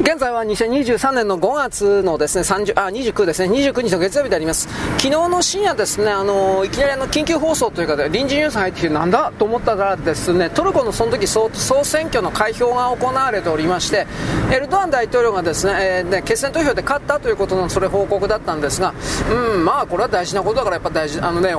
[0.00, 4.66] 現在は2023年の5月のですね、30あ29ですね、29日の月曜日であります。
[4.96, 14.06] 昨日の深夜ですね、あのいきなりあの緊急放送というかで臨時ニュース入ってきてなんだと思ったらですね、トルコのその時総総選挙の開票が行われておりまして、
[14.50, 18.94] エルドアン大統領がですね、えー、ね決選投票で勝ったということのそれ報告だったんですが、
[19.30, 21.54] うん、まあこれは大事なことだからやっぱ大事、あのね、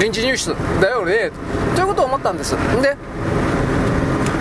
[0.00, 1.30] 臨時ニュースだよね、
[1.76, 2.56] ということを思ったんです。
[2.80, 2.96] で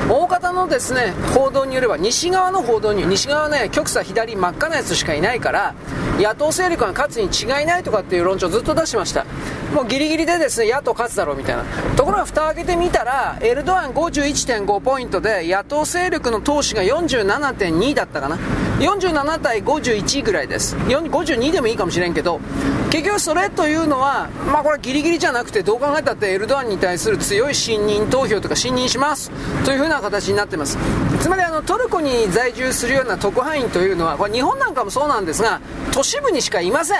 [0.09, 5.75] 大方のですね報道によれば西側の報道に西側ね極左左真っ赤なやつしかいないから
[6.17, 9.25] 野党勢力が勝つに違いないとかっていう論調をずっと出してました。
[9.73, 11.63] もうギリギリでですね野党勝つだろうみたいな。
[11.95, 18.37] ところが蓋を開けてみたらエルドアン51.5ポイントで野党勢力の党首が47.2だったかな。
[18.79, 20.75] 47対51ぐらいです。
[20.75, 22.41] 52でもいいかもしれんけど
[22.89, 29.31] 結局それというのはまあこれギリギリじゃなくてどう考えたってエルドアンに対する強い信任投票とか信任します
[29.63, 30.77] というふうな形になってます。
[31.19, 36.97] つまりあのトルコに在住するような特派員というのはこれ日本なんかもそうなんですが都市部にしかいません。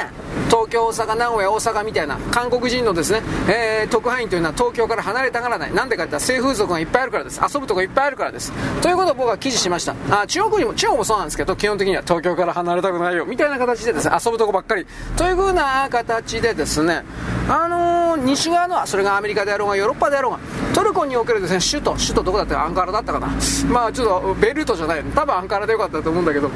[0.50, 5.74] 東京大阪名古屋大阪みたいな韓国人のですね、えー、特派員というのは東京から離れたがらない。
[5.74, 7.42] なんでかって言ったら性風俗がいっぱいあるからです。
[7.42, 8.52] 遊ぶとこいっぱいあるからです。
[8.82, 9.96] ということを僕は記事しました。
[10.12, 13.26] あ中国にも中国もそうなんですけど基本的には東京から離れたくないよ。
[13.26, 14.86] みたいな形でですね遊ぶとこばっかり。
[15.16, 17.04] というふうな形でですね
[17.48, 20.40] あのー、西側のそれがアメリカであろうがヨーロッパであろうが
[20.74, 23.28] トルコにおけるですね首都首都どこだってアンカラだったかな。
[23.72, 25.04] まあちょっとベルトじゃない。
[25.04, 26.50] 多分アンカラでよかったと思うんだけど。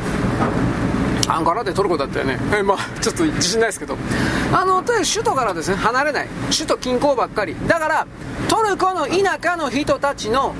[1.27, 3.95] アンカラでトルコだったよね、えまあ、ちょっと自信ないですけど、
[4.52, 8.08] あのとにかく首都からですね離れない、首都近郊ばっかり、だから
[8.49, 10.53] トルコの田舎の人たちの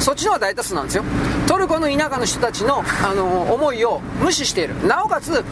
[0.00, 1.04] そっちの方が大多数なんですよ。
[1.46, 4.86] トルコの田舎の人たちの、あの思いを無視している。
[4.86, 5.44] なおかつ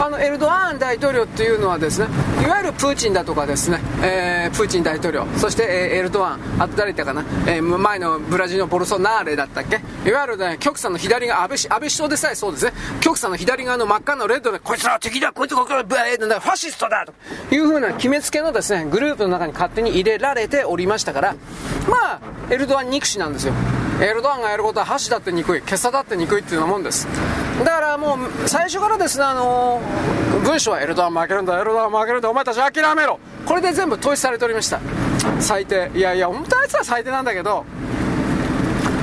[0.00, 2.06] あのエルドアン大統領っていうのはですね
[2.42, 5.26] いわゆるプーチンだとかですね、えー、プーチン大統領。
[5.36, 9.80] そして、えー、エルドアンあと誰言ったかな、えー、前のブラジルのボルソナーレだったっけ。
[10.08, 12.72] いわゆる、ね、極左の左側安倍安倍首相でさえそうですね。
[13.00, 17.14] 極左の左側の真っ赤のレッドでこいつらは敵だこいつらはファシストだと
[17.54, 21.36] いうふうな決めつけのですねグループの中に勝手に入れられておりましたから
[21.88, 23.54] まあエルドアン憎しなんですよ。
[24.00, 27.08] エルドアンがやることは箸だって憎い、今朝だって憎いっていうようなもんです。
[27.58, 33.18] だからもう、最初からですね、あのー、文章はエルドアン負けるんだ、エルドアン負けるんだ、お前たち諦めろ。
[33.44, 34.78] これで全部統一されておりました。
[35.40, 35.90] 最低。
[35.94, 37.64] いやいや、本当あいつは最低なんだけど、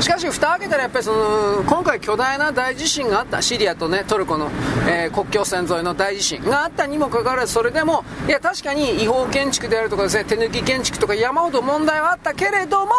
[0.02, 3.42] しかし蓋を開けたらやっぱりその今回巨大な大地震があった。
[3.46, 4.50] シリアとねトルコの、
[4.90, 12.92] えー、国境線沿いの大地震があったにもかかわらずそれでもいや確かに違法建築であるとかですね手抜き建築とか山ほど問題はあったけれども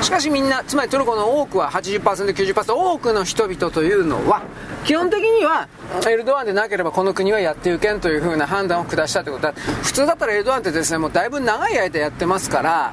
[0.00, 4.42] しかしみんなつまりトルコの多くは 80%90% 多くの人々というのは
[4.84, 5.68] 基本的には
[6.08, 9.52] エルドアンでなければこの国はやっていけんというふうな判断を下したということだ。
[9.82, 10.98] 普通だったらエルドアンってですね。
[10.98, 12.92] もうだいぶ長い間やってますから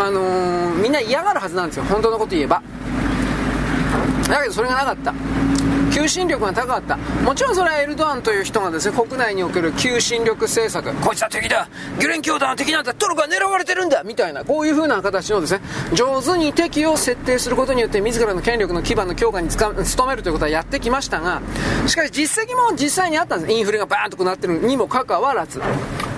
[0.00, 1.84] あのー、みんな嫌がるはずなんですよ。
[1.84, 2.62] 本当のこと言えば。
[4.28, 5.14] だけどそれがなかった。
[5.98, 6.96] 求心力が高かった。
[7.24, 10.94] もちろんそれはエルドアンという人がですね国内における求心力政策。
[11.04, 11.68] こいつは敵だ。
[11.98, 12.94] ギュレン教団は敵なんだ。
[12.94, 14.04] トルコは狙われてるんだ。
[14.04, 14.44] みたいな。
[14.44, 15.60] こういう風な形のですね
[15.94, 21.42] 上手に敵を設定することによって自らの権力の基盤の強化に努めるということはやってきましたが
[21.86, 23.52] しかし実績も実際にあったんです。
[23.52, 25.60] インフレがバーンとなってるにもかかわらず。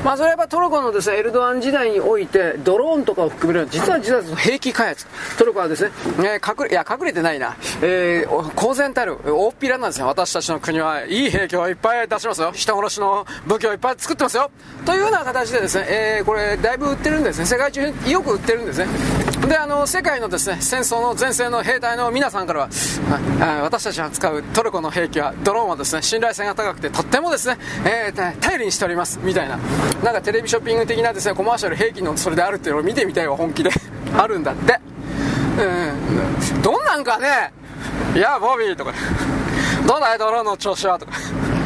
[0.04, 5.06] まあそれはやっぱトルコのですねエルドアン時代においてドローンとかを含める実は実は兵器開発。
[5.38, 12.52] トルコはですね、えー、隠れいや隠れてないな、えー、公然たる大っぴらなんですよ私たちの国はいい兵器をいっぱい出しますよ。
[12.52, 14.50] 人殺しの武器をいっぱい作ってますよ。
[14.84, 17.46] というような形でですね、えー、これだいぶ売ってるんですね。
[17.46, 18.86] 世界中によく売ってるんですね。
[19.48, 22.68] であの世界のですね戦争の前線の兵隊の皆さんからは
[23.62, 29.18] 私たちが使うトルコの兵器はドローンはですね信頼性が高くてとってもですね、えー、頼りにしております。
[29.22, 29.58] みたいな。
[30.04, 33.70] なんかテレビショッピング的なですねコマーシャル兵器のそれであるっていうのを見てみたいわ本気で。
[34.16, 34.78] あるんだって。
[35.58, 36.62] うん。
[36.62, 37.52] どんなんかね。
[38.14, 38.92] いやボビーとか。
[39.90, 41.12] どうだいドローンの調子はとか。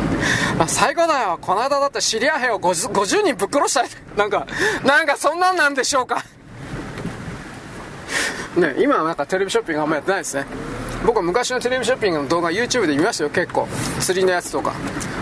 [0.58, 4.46] あ最高だよこの間だってシリア兵を 50, 50人ぶっ殺したい なんか
[4.82, 6.20] なんかそんなんなんでしょうか。
[8.56, 10.46] ね今はなんかテレビショッピングあんまやってないですね。
[11.04, 13.68] 僕は昔のテレビショッピングの動画 YouTube で見ましたよ結構。
[14.00, 14.72] 釣りのやつとか。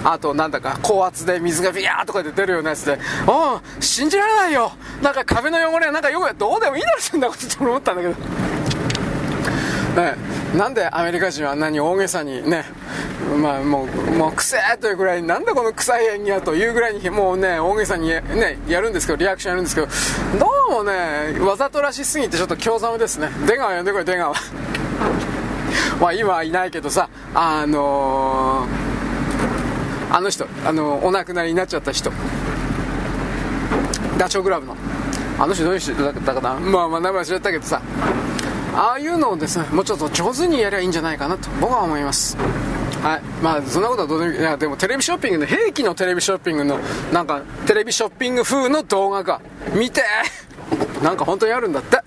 [0.04, 3.00] あとなんだか高圧で水がビヤーとかで出るようなやつで。
[3.26, 4.70] ああ信じられないよ。
[5.02, 8.14] なんか壁の汚れなんかよくどうでもいいだろそんなことって思ったんだけど。
[9.96, 10.14] ね
[10.56, 12.64] なんでアメリカ人はあんなに大げさにね
[13.36, 19.86] まあもう、もう、くせえというぐらい、なんだこの臭い演技やというぐらいに、もうね、大げさにね、やるんですけど、リアクションやるんですけど、
[20.38, 23.30] どうもね、わざとらしすぎてちょっと興ざめですね。
[23.46, 24.34] 出川呼んでこい、出川。
[26.00, 32.12] まあ今はいないけどさ、あのー、あの人、あの、お亡くなりになっちゃった人。
[34.18, 34.76] ダチョウ倶楽部の。
[35.38, 37.80] あの人どういう人だったかなまあまあ名前忘れたけどさ、
[38.74, 42.36] ああいうのをですね、もうちょっと上手にやりゃいいんじゃないかなと僕は思います。
[43.02, 43.20] はい。
[43.42, 46.78] まあそんなことはどうでもいやでもテレビショッピングの兵器のテレビショッピングの
[47.12, 49.40] なんかテレビショッピング風の動画が
[49.74, 50.02] 見て。
[51.02, 52.00] なんか本当にあるんだって。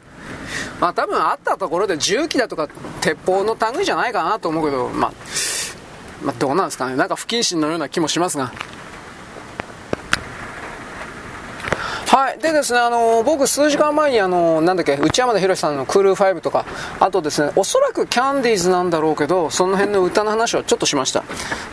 [0.80, 2.68] まあ多分あったところで銃器だとか
[3.02, 5.14] 鉄砲の類じゃないかなと思うけどまあ
[6.24, 6.96] まあ、どうなんですかね。
[6.96, 8.52] なんか不謹慎のような気もしますが。
[12.16, 12.40] はい。
[12.40, 16.66] でですね、あの、僕数時間前にあの、なんだっけ、内山田博さんのクール5とか、
[17.02, 21.26] あとですね、おそらくキャンディーズなんだろうけど、その辺の歌の話をちょっとしました。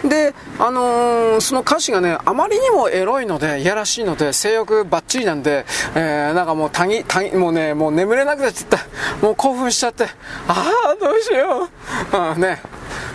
[0.03, 9.25] で、あのー、その歌詞がね、あまりにもエロいので、いやらしいので、性欲バッチリなんで、えー、なんかもう、たぎ、たぎ、もうね、もう眠れなくなっちゃった。
[9.25, 10.07] もう興奮しちゃって、
[10.49, 11.69] ああ、どうしよ
[12.13, 12.33] う。
[12.35, 12.61] うん、ね。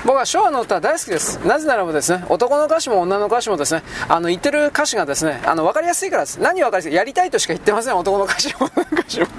[0.05, 1.37] 僕は昭和の歌大好きです。
[1.45, 6.39] なぜならばですね、男の歌詞も女の歌詞もですね、あの、言ってる歌詞がですね、あの、わかりやすいからです。
[6.39, 9.27] 何わかりやすいやりたいとしか言ってません、男の歌詞も女の歌詞も。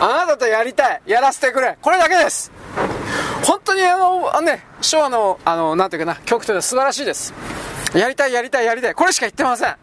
[0.00, 1.00] あなたとやりたい。
[1.06, 1.76] やらせてくれ。
[1.80, 2.50] これだけです。
[3.44, 7.32] 本当にあの、あのね、昭和の、あの、なんていうかな、曲というのは素晴らしいです。
[7.94, 8.94] やりたい、やりたい、やりたい。
[8.94, 9.76] これしか言ってません。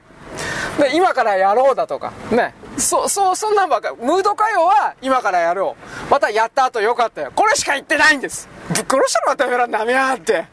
[0.80, 2.54] で、今からやろうだとか、ね。
[2.77, 5.75] そ、そう、そんなんばっかムード歌謡は今からやろ
[6.07, 6.12] う。
[6.12, 7.31] またやった後よかったよ。
[7.35, 8.47] これしか言ってないんです。
[8.69, 10.45] ぶっ殺したのはダメらダメやって。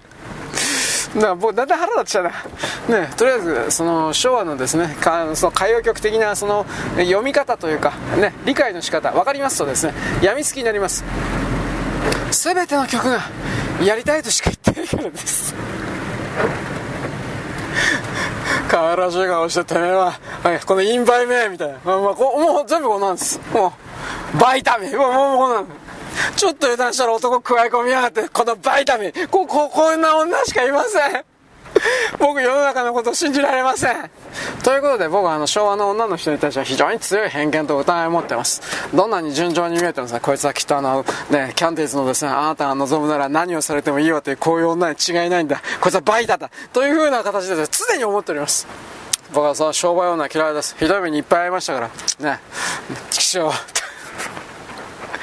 [1.15, 6.67] なもうだんだん腹立っちゃうな、ね、とりあえずその昭和のですねかその歌謡曲的なその
[6.99, 11.05] 読み方というか、ね、理解の仕方分かりますとですねやみつきになります
[12.31, 13.21] 全ての曲が
[13.83, 15.55] やりたいとしか言ってないからです
[18.69, 20.13] 可愛らしい顔しててめえは、
[20.45, 23.41] い、このインバイ名みたいな、まあ、まあ、もう全部こんなんです。
[23.53, 23.73] も
[24.35, 24.89] うバイタミ。
[24.91, 25.67] ンもうもうこんなん。
[26.37, 29.09] ちょっと油断したら男加え込みやがって、このバイタミ。
[29.09, 29.13] ン。
[29.31, 31.25] こ、こ、こんな女しかいません。
[32.19, 34.11] 僕世の中のことを信じられません。
[34.63, 38.63] ということで僕はあの昭和の女の人に対しては非常に強い偏見と疑いを持ってます。
[38.95, 45.61] どんなに順調に見えてもですね、こいつはきっとあの、ね、キャンディーズのですね、あなたが望むなら何をされてもいいわというこういう女に違いないんだ。
[45.81, 46.51] こいつはバイだだ。
[46.73, 48.67] という風な形で常に思っております。
[49.33, 50.75] 僕はその商売女嫌いです。
[50.79, 51.91] ひどい目にいっぱい会いましたから。
[52.21, 52.41] ね。
[53.11, 53.51] 畜生。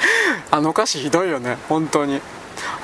[0.50, 2.20] あの歌詞ひどいよね本当に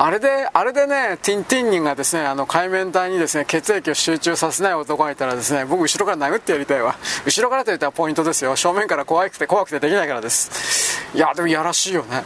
[0.04, 6.96] あれで、あれでね、ティンティン人がですね、あの、海面体にですね、血液を集中させない男がいたらですね、僕後ろから殴ってやりたいわ。
[7.24, 8.56] 後ろからと言ったらポイントですよ。
[8.56, 11.06] 正面から怖くて怖くてできないからです。
[11.14, 12.24] いや、でもやらしいよね。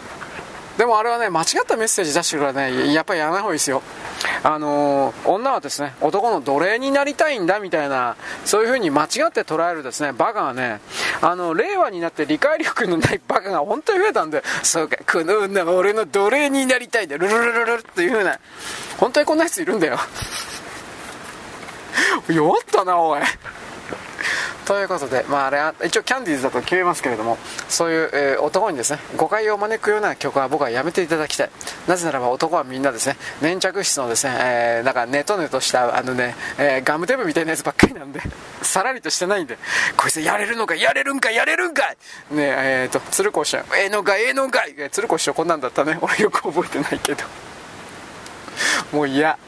[0.78, 3.82] でもあれはね、間違ったメッセージ出してくるからね、やっぱりやらない方がいいですよ。
[4.43, 10.81] あのー、女はですね、男の奴隷になりたいんだみたいな、そういう風に間違って捉えるですね、バカがね、
[11.23, 18.38] あの、令和になって理解力のない バカが本当に増えたんで、そうか、この女は俺の奴隷になりたいんだ、ルルルルルっていう風な、
[18.99, 19.99] 本当にこんなやついるんだよ。
[22.28, 23.20] 弱ったな、おい。
[24.67, 27.38] ということで、まあ、あれは一応キャンディーズだと決めますけれども
[27.69, 31.50] そういう、えー、男にですね誤解を招くような曲は僕はやめていただきたい。
[31.87, 38.20] なぜならば男はみんなですね粘着質のですね、えー、なんかネトネトしたあのね、えー、ガムテープみたいなやつばっかりなんで
[38.62, 39.58] さらりとしてないんで
[39.96, 41.96] こいつやれるのかやれるんかやれるんかね
[42.31, 44.75] えーと鶴子師匠ええー、のかええー、のかい!
[44.90, 45.99] 鶴子師匠こんなんだったね。
[46.00, 47.25] 俺よく覚えてないけど。
[48.93, 49.38] もう嫌。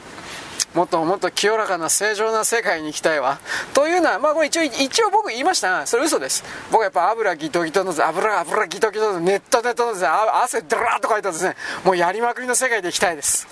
[0.78, 3.40] もっともっと清らかな正常な世界に行きたいわ。
[3.74, 6.44] というのは、まあこれ一応、一応僕言いましたが、それ嘘です。
[6.70, 13.48] 僕やっぱ油ギトギトの、油油ギトギトの、ネットネットのですね、汗ドラーっとかいたですね、もうやりまくりの世界で行きたいです。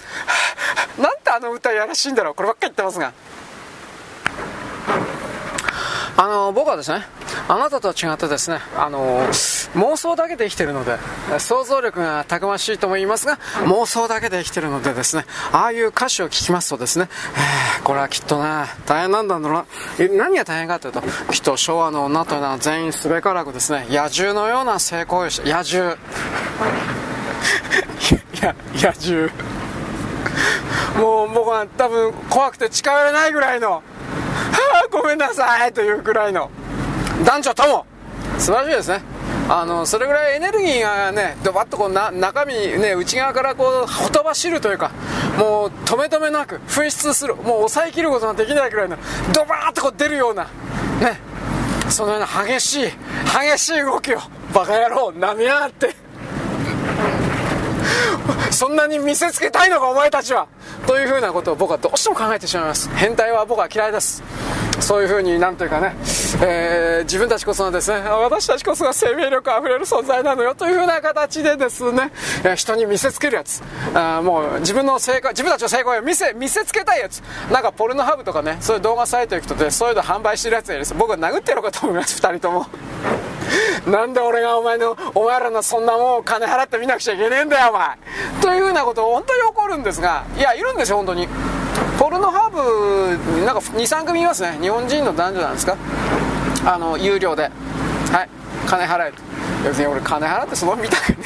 [0.99, 2.35] なんてあの歌やらしいんだろう。
[2.37, 3.13] こればっかり言ってますが。
[6.19, 7.05] あの僕はですね
[7.49, 9.21] あなたとは違ってですねあの
[9.75, 10.97] 妄想だけで生きてるので
[11.39, 17.09] 想像力がたくましいとも言いますが妄想だけで生きてるのでですねああいう歌詞を聞きますとですね、
[17.79, 19.67] えー、これはきっとな大変なんだろうな。
[20.17, 25.97] 何が大変かというときっと昭和の女というのは全員すべからくですね野獣のような成功をして野獣。
[28.43, 29.31] や野獣。
[30.99, 33.83] もう僕は多分怖くて近寄れないぐらいの
[34.53, 36.51] はあごめんなさいというくらいの。
[37.25, 37.87] 男女とも。
[38.39, 39.03] 素晴らしいですね。
[39.49, 44.91] あのそれぐらいエネルギーがねドバッとこうな中身ね内側からこうほとばしるというか
[45.39, 47.37] もう止め止めなく噴出する。
[47.37, 48.97] もう抑えきることができないくらいの
[49.33, 50.45] ドバーッとこう出るような
[51.01, 51.21] ね。
[51.89, 52.85] そのような激しい
[53.53, 54.19] 激しい動きを
[54.53, 56.06] バカ野郎なめやがって。
[58.51, 60.49] そんなに見せつけたいのかお前たちは。
[60.87, 62.89] というふうなことを僕はどうしても考えてしまいます。
[62.95, 64.23] 変態は僕は嫌いです。
[64.81, 65.95] そういうふうになんというかね、
[66.43, 70.55] えー、自分たちこそがですね私たちこそが生命力あふれる存在なのよ。
[70.55, 72.11] というふうな形でですね、
[72.45, 73.63] えー、人に見せつけるやつ。
[73.95, 77.21] あもう自分の成功自分たちの成功を見せ見せつけたいやつ。
[77.51, 82.21] なんかポルノハブとかねそういう動画サイト行くとでそういうの販売してるやつやです僕は殴ってやろうかと思います。
[82.21, 82.67] 2人とも。
[83.87, 87.99] なんで俺がお前の、お前らのそんなもんを金払って見なくちゃいけねえんだよ、前。
[88.41, 91.29] というふうなこと本当に怒るんですが、いや、いるんですよ、本当に。
[91.99, 94.59] ポルノハーブ、なんか2、3組いますね。
[94.61, 95.77] 日本人の男女なんですか？
[96.65, 97.51] あの、有料で。
[98.13, 98.29] はい。
[98.67, 99.23] 金払えと。
[99.65, 101.17] 別に俺金払ってその見たくね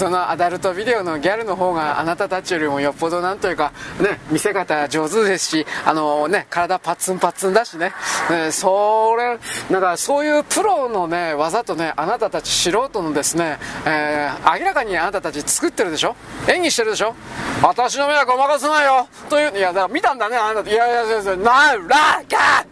[0.00, 7.92] 普通のアダルトビデオのギャルの方があなたたちよりもよっぽどなんというか、ね、見せ方上手ですし、あのね、体パッツンパッツンだしね、
[8.30, 9.38] ねそれ、
[9.70, 16.16] なんかそういうプロのね、技とね、あなたたち素人のですね、えー、明らかにあなたたち作ってるでしょ？
[16.48, 17.14] 演技してるでしょ？
[17.62, 19.06] 私の目はごまかさなよ！
[19.28, 22.64] という、いや、だから見たんだね、あなた、いやいや、先生、ならか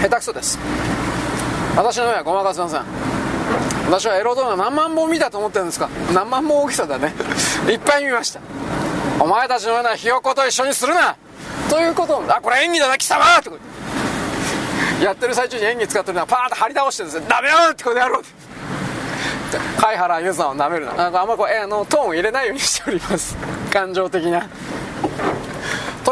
[0.00, 0.58] 下手くそです。
[1.76, 3.11] 私の目はごまかせません。
[3.86, 5.88] 私はエロ動画何万本見たと思ってるんですか？
[6.14, 7.12] 何万本大きさだね。
[7.68, 8.40] いっぱい見ました。
[9.20, 11.16] お前たちのようなひよこと一緒にするな。
[11.68, 13.50] ということあこれ演技だな貴様って
[15.04, 18.30] やってる最中に演技使ってるのはパーンと張り倒してですねダメよってことやろうって
[19.80, 23.36] 貝原優さんをなめるななんかあんまこう、えあのトーンを入れないようにしております。
[23.72, 24.48] 感情的な。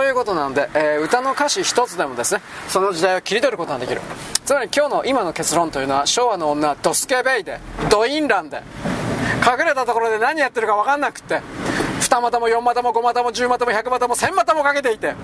[0.01, 4.01] ということなんで、えー、歌の歌詞一つでもですねその時代を切り取ることができる。
[4.47, 8.63] つまり今日の今の結論というのは昭和の女はドスケベイでドインランで
[9.47, 11.43] 隠れたところで何やってるか分かんなくって
[12.11, 15.15] 2股も4股も5股も10股も100股も1000股もかけていて。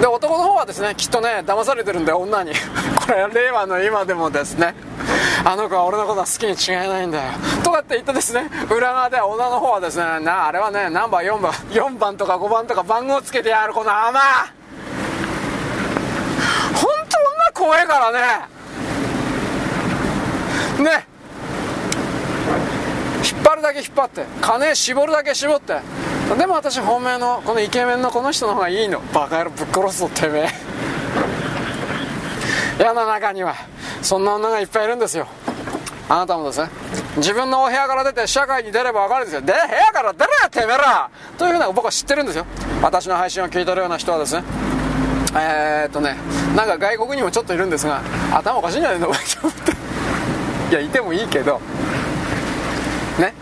[0.00, 2.52] で男の方はですねきっとね騙されてるんで女に。
[3.04, 4.74] これ令和の今でもですね。
[5.44, 7.32] あの子は俺のことは好きに違いないんだよ。
[7.64, 14.20] とかって言ってですね裏側で女の方はですねなあれはねナンバー4番4番とか5番とか番号つけてやるこの甘
[16.74, 18.20] 本当女怖いからね。
[20.84, 21.06] ね。
[23.24, 25.80] 引っ張るだけ引っ張って金絞るだけ絞って
[26.36, 29.00] でも私本命のこのイケメンのこの人の方がいいの。
[29.14, 30.48] バカ野郎ぶっ殺すぞてめえ。
[32.84, 33.54] 世の中には。
[34.02, 35.26] そんな女がいっぱいいるんですよ。
[36.08, 36.68] あなたもですね。
[37.16, 39.40] 自分のお部屋から出て社会に出れば分かるんですよ。
[39.40, 41.08] で部屋から出ろよてめえら。
[41.36, 42.46] というふうな僕は知ってるんですよ。
[42.82, 44.44] 私の配信を聞いてるような人はですね。
[45.34, 46.16] えー、っとね
[46.56, 48.00] なんか外国にもちょっといるんですが
[48.32, 49.08] 頭おかしいんじゃないの？
[50.70, 51.60] いやいてもいいけど
[53.18, 53.34] ね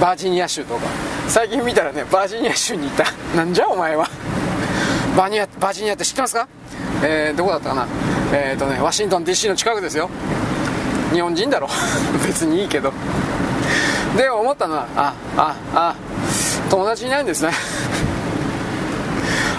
[0.00, 0.82] バージニア州とか。
[1.28, 3.04] 最近見たらねバージニア州にいた。
[3.36, 4.08] なんじゃお前は。
[5.16, 6.48] バニアバージニアって知ってますか？
[7.02, 7.86] えー、どこだったかな？
[8.32, 10.08] えっ、ー、とねワシントン DC の近くですよ。
[11.12, 11.68] 日本人だろ。
[12.26, 12.92] 別にいいけど。
[14.16, 15.94] で思ったのはあああ
[16.68, 17.52] 友達いないんですね。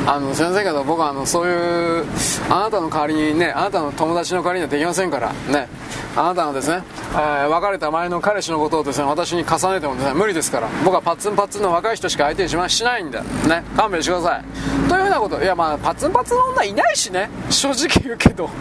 [0.07, 2.05] あのすいませんけど僕はあのそういう
[2.49, 5.67] あなたの代わりにねあなたの友達の代わりにはできませんからね。
[6.15, 13.63] あなたのですね、えー、別れた前の彼氏のことをですね私に重ねてもですね無理ですから僕はパッツンパッツンの若い人しか相手にしましないんでね。
[13.77, 14.43] 勘弁してください。
[14.89, 15.41] というようなこと。
[15.41, 17.29] いやまあパッツンパッツンの女いないしね。
[17.49, 18.49] 正直言うけど。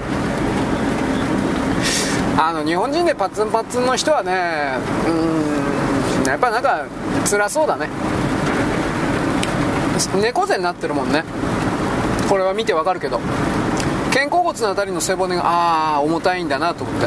[2.39, 5.11] あの日本人でパッツンパッツンの人はねう
[6.23, 6.85] んやっぱなんか
[7.29, 7.89] 辛そうだね。
[10.21, 11.25] 猫背になってるもんね。
[12.29, 13.21] これは見てわかるけど。
[14.13, 17.07] 肩甲骨の辺りの背骨がああ重たいんだなと思って。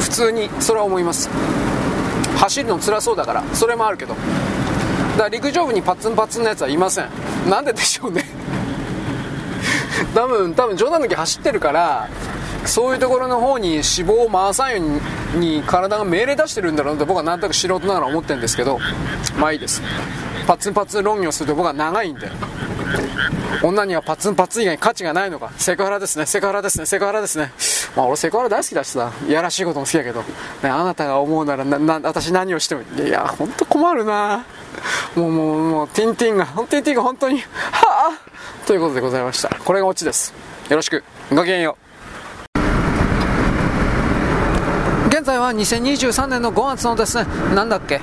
[0.00, 1.28] 普通にそれは思います。
[2.38, 3.44] 走るの辛そうだから。
[3.54, 4.14] それもあるけど。
[4.14, 4.20] だ
[5.18, 7.08] から陸上部にパツンパツンのやつはいません。
[7.48, 8.24] なんででしょうね。
[10.14, 12.08] 多分多分冗談抜き走ってるから
[12.64, 15.00] そういうところの方に脂肪を回さんよ
[15.34, 18.78] うに体が命令出してるんだろうって僕はなんとなく素人ながら思ってるんですけど。
[19.38, 19.82] まあいいです。
[20.46, 22.30] パツンパツン論議をすると僕は長いんで。
[23.62, 25.50] 女にはパツンパツン以外に価値がないのか。
[25.56, 26.26] セクハラですね。
[26.26, 26.86] セクハラですね。
[26.86, 27.52] セクハラですね。
[27.96, 29.10] まあ俺セクハラ大好きだしさ。
[29.26, 30.20] いやらしいことも好きだけど、
[30.62, 34.44] ね、あなたが思うならなな私何をしてもいや本当困るな。
[35.16, 38.66] もうもうもうティンティンがティンティンが本当にはあ？
[38.66, 39.48] ということでございました。
[39.48, 40.34] これがオチです。
[40.68, 41.02] よろしく。
[41.30, 41.86] ごきげんよう。
[45.08, 47.16] 現在は2023年の5月のです。
[47.16, 47.24] ね
[47.54, 48.00] なんだっけ？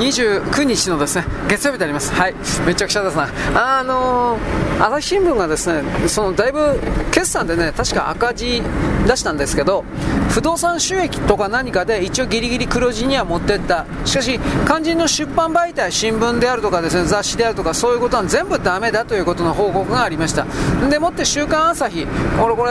[0.00, 2.34] 29日のですね月曜日であります、はい、
[2.66, 6.80] めちゃくちゃですね、あのー、朝日新聞がですねそのだいぶ
[7.12, 8.62] 決算でね確か赤字
[9.06, 9.84] 出したんですけど、
[10.30, 20.46] 不動産収益とか何かで一応ギリギリ黒字には持ってった、しかし、肝心の出版媒体、新聞であるとかですね雑誌であるとか、そういうことは全部ダメだということの報告がありました。
[20.88, 22.06] でもって週刊朝日、
[22.42, 22.70] 俺これ、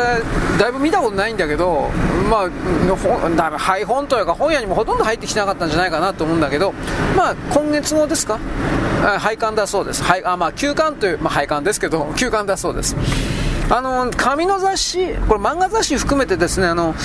[0.57, 1.89] だいぶ見たことないんだけど、
[2.29, 6.73] まあ、だ配本というか本屋にもほとんど入ってきてなかったんじゃないかなと思うんだけど、
[7.17, 8.39] まあ、今月号ですか？
[9.19, 10.03] 廃刊だそうです。
[10.03, 12.95] はい、あまあ、休刊という、まあ、廃刊ですけど、休刊だそうです。
[13.71, 16.95] あの、紙の雑誌、これ漫画雑誌含めてですね、あの、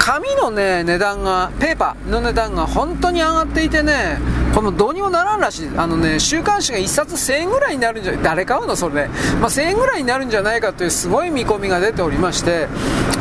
[0.00, 4.18] 紙のね、値段が、ペーパーの値段が本当に上がっていてね、
[4.54, 5.70] このどうにもならんらしい。
[5.76, 9.08] あのね、週刊誌が1冊1000円ぐらいになるんじゃ、誰買うのそれで、
[9.40, 12.66] まあ、1000円ぐらいになるんじゃないかというすごい見込みが出ておりまして、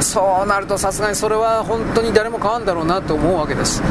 [0.02, 3.82] そうなるとさすがにそれは本当に誰も買わんだろうなと思うわけです。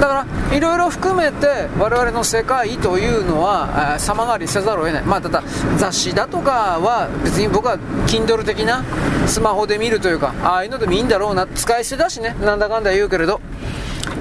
[0.00, 5.02] だから、いろいろ含めて我々の世界というのは、様変わりせざるを得ない。
[5.02, 5.42] まあ、ただ、
[5.76, 7.76] 雑誌だとかは別に僕は
[8.06, 8.82] Kindle 的な
[9.26, 13.40] スマホで見るというか、ああいうのでもいいんだろうな、使い捨てだしね、なんだかんだ言うけれど、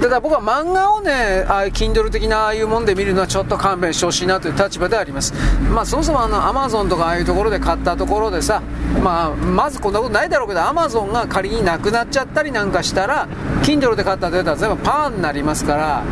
[0.02, 5.34] ただ僕は漫画をね、ああいう Kindle 的なああいうもんで見るのはちょっと勘弁してほしいなという立場であります。
[5.74, 8.62] まあそもそもあの Amazon とかああいうところで買ったところでさ、
[9.04, 13.28] まあまずこんなことないだろうけど Amazon が仮になくなっちゃったりなんかしたら、
[13.64, 16.04] Kindle で買ったデータは全部パーになりますから、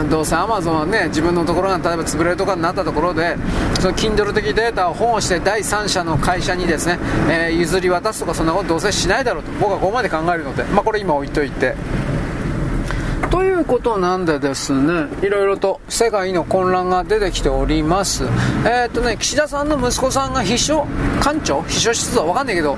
[0.00, 3.36] うん、どうせ Amazon はね、自分のところが例えば潰れるとかになったところで、
[3.80, 11.74] その Kindle 的データを本をして第三者の会社にですね、えー、譲り渡すとかそんなことどうせしないだろうと僕はここまで考えるので、まあこれ今置いといて。
[13.38, 18.24] ということなんでですね、いろいろと世界の混乱が出てきております。
[18.64, 20.84] えー、っとね、岸田さんの息子さんが秘書
[21.20, 22.76] 官庁秘書室はわかんないけど、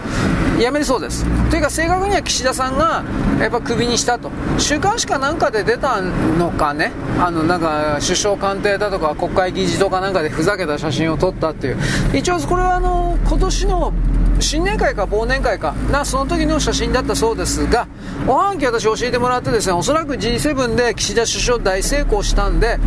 [0.59, 1.25] 辞めるそうです。
[1.49, 3.03] というか正確には岸田さんが
[3.41, 4.31] やっぱクビにしたと。
[4.59, 11.79] 週刊誌かなんかで出たのかね、あのなんか首相官邸だとか国会議事堂かなんかでふざけた写真を撮ったっていう。
[12.13, 13.95] 一応これはあの、今年の
[14.41, 15.73] 新年会か忘年会か。
[15.91, 17.87] なその時の写真だったそうですが
[18.27, 22.79] おはんき私教えてもらってですねおそらく G7 で岸田首相大成功したんで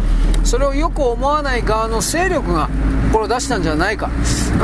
[0.44, 2.70] それをよく思わない側の勢力が
[3.12, 4.08] これを出したんじゃないか。
[4.08, 4.56] うー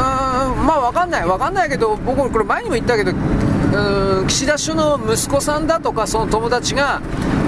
[0.54, 1.24] んまあ分かんない。
[1.24, 7.02] 分かんないけど僕これ前にも言ったけどうん岸田首相の息子さんだとかその友達が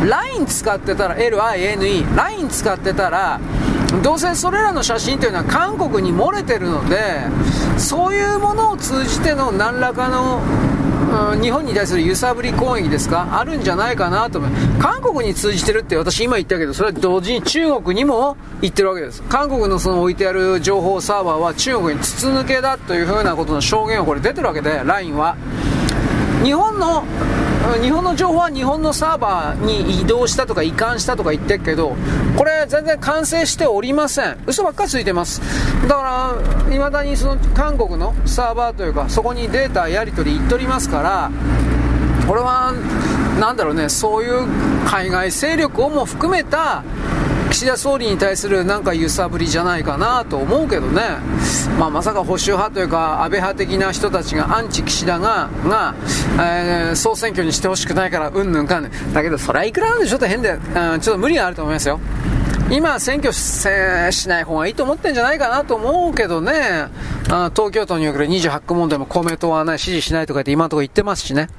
[0.08, 3.40] LINE 使ってたら LINE LINE 使ってたら
[4.04, 7.22] どうせそれらの写真というのは韓国に漏れてるので
[7.78, 10.42] そういうものを通じての何らかの
[11.42, 13.38] 日本に対する揺さぶり攻撃ですか？
[13.38, 14.52] あるんじゃないかなと思う。
[14.80, 19.22] 韓国に通じてるって私今言ったけど、それは同時に中国にも言ってるわけです。
[19.24, 25.36] 韓国のその置いてある情報サーバーは中国に筒抜けだというふうなことの証言をこれ出てるわけで、LINE は。
[26.46, 27.04] 日本の
[27.82, 31.96] 日本の情報は日本のサーバーに移動したとか移管したとか言ってるけど、
[32.38, 34.38] これ全然完成しておりません。
[34.48, 35.42] 嘘ばっかりついてます。
[35.88, 41.32] だから、未だにその韓国のサーバーというか、そこにデータやり取り行っとりますから、
[42.28, 42.74] これは、
[43.40, 44.48] なんだろうね、そういう
[44.86, 46.84] 海外勢力をも含めた、
[47.52, 51.02] 岸田総理に対するなんか揺さぶりじゃないかなと思うけどね、
[51.78, 55.94] まあ、まさか保守派というか安倍派的な人たちがアンチ岸田がが、
[56.40, 59.14] えー、総選挙にしてほしくないからうんぬんかんねん。
[59.14, 62.00] だけどそれはいくらなんでちょっと変で、うん、ちょっと無理があると思いますよ。
[62.72, 66.54] 今、選挙しない方がいいと思ってんじゃないかなと思うけどね、
[67.30, 71.50] あ東京都における28区問題も公明党は、ね、支持しないとかって今のところ言ってますしね。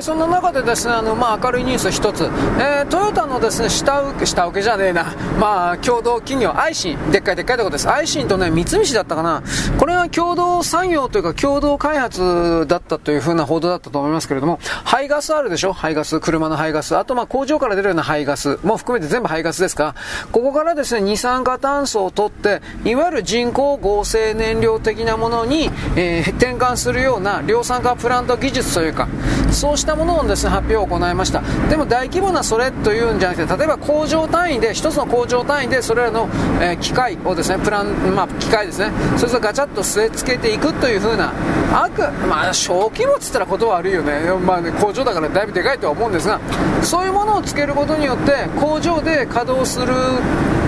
[0.00, 2.24] い、そんな中でですね、あの、まあ、明るいニュース一つ、
[2.58, 5.06] えー、トヨタのですね、下請け、下請けじゃねえな、
[5.38, 7.88] まあ、共同企業、アイシン、でっかいでっかいとこです。
[7.88, 9.42] アイシンとね、三菱だったかな。
[9.78, 15.72] これが共同産業というか、共同開発だったというふうな報道だったと思いますけれども、排ガスあるでしょ？
[15.72, 16.96] 排ガス、車の排ガス。
[16.96, 18.58] あと、まあ、工場から出るような排ガス。
[18.62, 19.94] も含めて全部排ガスですか？
[20.32, 29.08] ここからですね、二酸化炭素を取って、いわゆる人工合成燃料的なものに、えー、転換するような量産化プラント技術というか、
[29.50, 31.42] そうしたものをですね、発表を行いました。
[31.68, 36.28] でも大規模なそれというんじゃなくて、例えば工場単位で、一つの工場単位でそれらの、
[36.60, 41.32] え、機械をですね、プラン、まあ、機械ですね、それとガチャッと据え付けていくという風な、
[41.72, 44.20] あく、まあ、小規模っつったらことは悪いよね。
[44.44, 46.40] まあね、工場だからだいぶでかいとは思うんですが、
[46.82, 49.92] そういうものをつけることによって、工場で稼働する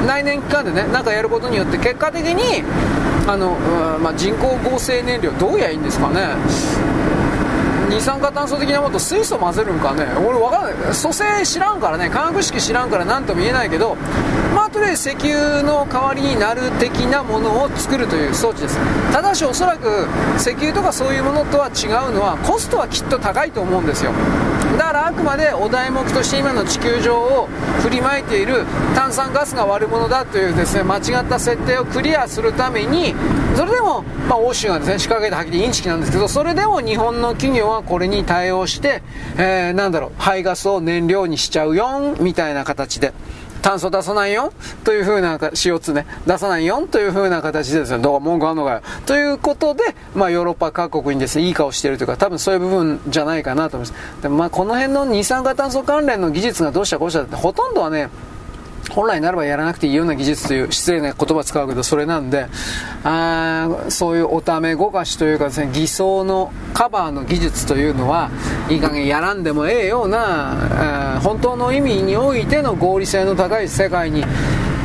[0.06, 2.64] 内燃機関でね、なんかやることによって、結果的に、
[3.26, 3.56] あの、
[4.02, 6.28] まあ、人工合成燃料、どうやいいんですかね。
[7.92, 10.06] 二酸化炭素的なものと水素混ぜるんかね。
[10.16, 10.94] 俺分かんない。
[10.94, 12.08] 蘇生知らんからね。
[12.08, 13.96] 化学式知らんから何とも言えないけど
[14.62, 18.78] まあとりあえず石油の代わりになる的なものを作るという装置です。
[19.10, 20.06] ただしおそらく
[20.38, 24.12] 石油とかそういうものとは違うのはコストはきっと高いと思うんですよ。
[24.78, 27.48] だからあくまでお題目として今の地球上を
[27.82, 33.14] 振りまいている炭酸ガスが悪者だというですね間違った設定をクリアするために
[33.56, 39.02] それでも、まあ、欧州がですね仕掛けたはっきりインチキなんですけどそれでも日本の企業はこれに対応して、
[39.36, 43.12] えー、なんだろう排ガスを燃料にしちゃうよみたいな形で。
[43.62, 44.52] 炭素出さないよ？
[44.84, 46.86] というふうな、CO2 ね、出さないよ？
[46.86, 48.82] というふうな形でですね、どうか文句あんのかよ。
[49.06, 49.82] ということで、
[50.14, 54.22] まあヨーロッパ各国にですね、いい顔してるというか、多分そういう部分じゃないかなと思います。
[54.22, 58.10] でもまあこの辺の二酸化炭素関連の技術がどうしたこうしたって、ほとんどはね、
[58.90, 62.46] 本来ならばやらなくていいような技術という失礼な言葉使うけどそれなんで
[63.04, 68.30] あそういうおためごかしというかですね偽装のカバーの技術というのは
[68.68, 74.24] いい加減やらんでもええような本当の意味においての合理性の高い世界に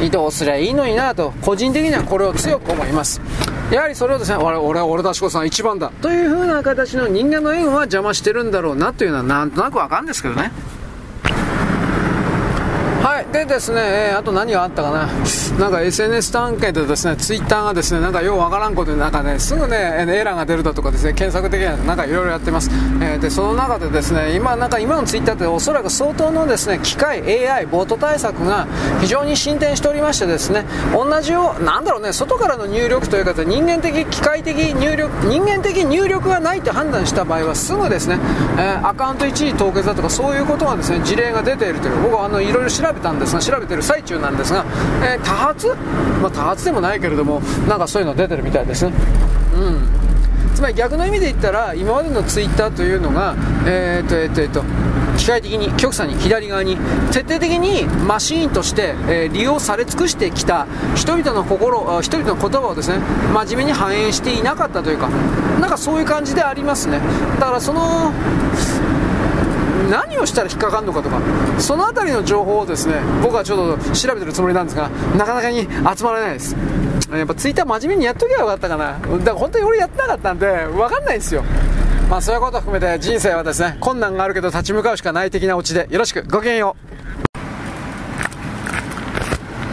[0.01, 3.19] 移動すりゃいいのになと個人的にはこれを強く思います。
[3.71, 10.51] やはりそれをですね俺俺は俺たちこそ一番だという風な形の人間の縁は邪魔してるんだろうなというのはなんとなくわかるんですけどね、
[13.31, 15.07] でですね、えー、あと何があったかな、
[15.59, 22.69] なんか SNS アンケートでですね、ツイッターがですね、なんかようわからんことで、なんかね、すぐね、エラーが出るだとかですね、検索的にはなんかいろいろやってます。
[23.01, 28.65] えー、で、その中でですね、今、なんか今のツイッターっておそらく相当のですね、機械、AI、ボート対策が
[29.01, 38.19] 非常に進展しておりましてですね、同じよう、なんだろうね、外からの入力というか、人間的、機械的入力、人間的入力がないと判断した場合は、すぐですね、
[38.57, 44.65] えー、アカウント一時凍結だとか、そういうことがですね、事例が出ているという、僕はあの、いろいろ調べたんですが調べてる最中なんですが、
[45.03, 45.67] えー、多発、
[46.21, 48.93] まあ、多発でもないけれどもなんかそういうの出てるみたいですね。
[49.56, 49.97] うん。
[50.58, 53.36] つまり逆の意味で言ったら今までのツイッターというのが
[53.67, 54.63] えー、っとえー、とえー、と
[55.15, 56.77] 機械的に極左に左側に
[57.12, 62.97] 徹底的にマシーンとして、えー、利用され尽くしてきた人々の心人々の言葉をですね
[63.34, 65.10] 真面目に反映していなかったというか
[65.60, 67.01] なんかそういう感じでありますね。
[67.39, 68.12] だからその
[69.89, 71.19] 何をしたら引っかかるのかとか
[71.60, 76.56] その辺りの情報をですね僕はちょっと調べてるつもりなんですがなかなかに集まらないです。
[77.12, 79.00] やっぱ twitter 真面目にやっときゃよかったかな。
[79.00, 81.43] だから本当に俺やってなかったんで分かんないんですよ。
[82.10, 86.23] まあそういうことを含めて人生はですね困難があるけど立ち向かうしかない的なオチでよろしく。
[86.23, 87.07] ごきげんよう。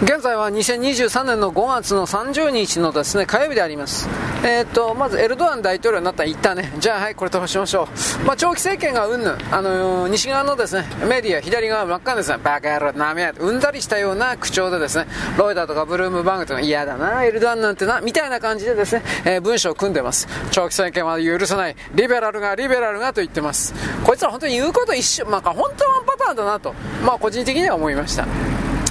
[0.05, 4.07] 現在は2023年の5月の30日のですね火曜日であります。
[4.45, 7.89] えー、っと、まずエルドアン大統領になったら一旦ね、じゃあはい、これ飛ばしましょ
[8.23, 8.27] う。
[8.27, 15.07] まあ、長期政権がうんぬん、あの、西側のですね、メディア、左側真っ赤ですね、バカ野郎、なめや、うんざりしたような口調でですね、
[15.39, 20.29] ロイダーとかブルームバングとか嫌だな、エルドアンなんてな、みたいな感じでですね、えー、文章を組んでます。
[20.51, 23.73] 長期政権は許さない、リベラルが、リベラルがと言ってます。
[24.05, 28.27] こいつら本当に言うこと一緒、まあ、本当はワンパターンだなと、まあ、個人的には思いました。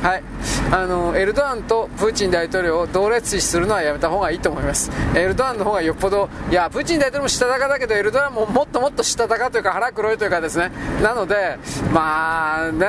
[0.03, 0.23] はい、
[0.69, 11.57] あのエルドアンとプーチン大統領を同列視するのはやめた方がいいと思います、エルドアンの方がよっぽど、いや、プーチン大統領もしたたかだけど、エルドアンももっともっとしたたかというか、腹黒いというかですね、なので、
[11.93, 12.85] まあね、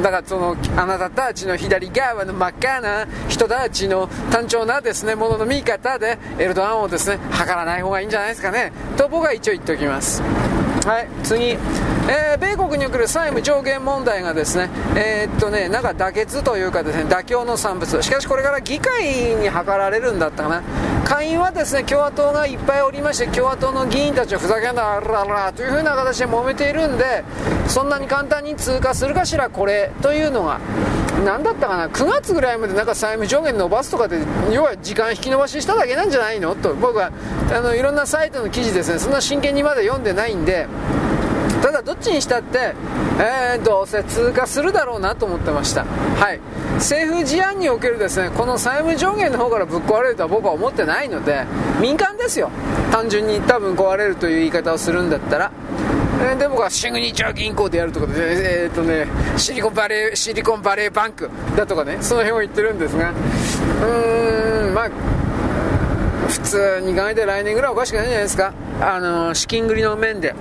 [0.00, 10.22] だからその、あなたたちの左側の真っ赤な人たちの単調なですね、ものの見方で、エルドアンをですね、測らない方がいいんじゃないですかね、と僕は一応言っておきます。
[10.84, 11.50] はい、次。
[12.08, 18.02] えー、米国における債務上限問題がですね、えー、っとね、なんか妥結というかですね、妥協の産物。
[18.02, 19.04] しかしこれから議会
[19.36, 20.62] に諮られるんだったかな。
[21.04, 27.22] 下院はですね、共和党がいっぱいおりまして、共和党の議員たちはふざけんなあ、ららというふうな形で揉めているんで、
[27.68, 30.58] そんなに簡単に通過するかしら、これ、というのが。
[31.24, 34.18] 何だったかな？9月ぐらいまでなんか債務上限伸ばすとかで
[34.50, 36.54] 要は時間引き延ばししただけなんじゃないの？
[36.54, 37.12] と僕は
[37.54, 38.98] あのいろんなサイトの記事ですね。
[38.98, 40.66] そんな真剣にまだ読んでないんで
[41.62, 42.74] ただどっちにしたって、
[43.20, 45.84] えー、どうせ通過するだろうなと思ってました。
[45.84, 46.40] はい。
[46.74, 51.44] 政府事案におけるですねこの債務上限の方からぶっ壊れるとは僕は思ってないので
[51.80, 52.50] 民間ですよ。
[52.90, 55.52] 単純に多分壊れるという言い方をするんだったら
[56.20, 64.90] えー、で僕はシグニチャー銀行でやるとかで、えー、っとね、シリコンバレーシリコンバレーバンクだとかねその辺を言ってるんですがうーんまあ
[66.28, 68.54] 普通に考えて来年ぐらいおかしくないんじゃないですか。
[68.80, 70.34] あの資金繰りの面で。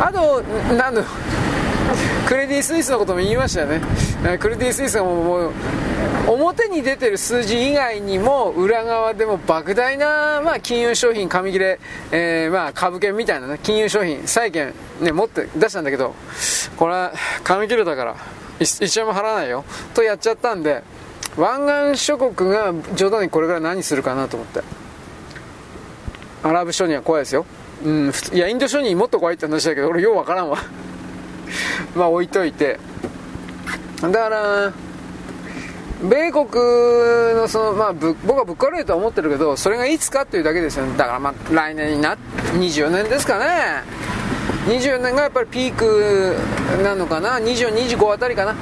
[0.00, 0.40] あと、
[0.74, 1.02] なんの、
[2.26, 3.80] クレディ・スイスのことも言いましたよね。
[4.38, 5.52] クレディ・スイスがもう、
[6.28, 11.80] 表に出てる数字以外にも、裏側でも莫大な、まあ、金融商品、紙切れ、
[12.12, 16.14] えー、まあ、株券みたいなね、金融商品、債券、ね、持って出したんだけど、
[16.76, 17.12] これは
[17.44, 18.16] 紙切れだから、
[18.60, 20.82] 一円も払わないよ、とやっちゃったんで、
[21.36, 24.62] 湾岸諸国が冗談にこれから何するかなと思って。
[26.42, 27.46] アラブ諸には怖いですよ。
[27.84, 30.58] うん、いや、インド諸人もっと怖いって話だけど、俺ようわからんわ。
[31.94, 32.78] まあ置いといて。
[34.00, 34.72] だから、
[36.02, 36.44] 米国
[37.34, 40.96] のその、まあ、僕はぶっ壊れるとは思ってるけど、それがいつかっていうだけですよね。
[40.96, 42.16] だからまあ、来年にな、
[42.54, 43.82] 24年ですかね。
[44.66, 46.36] 24年がやっぱりピーク
[46.84, 47.38] なのかな。
[47.38, 48.54] 24、25あたりかな。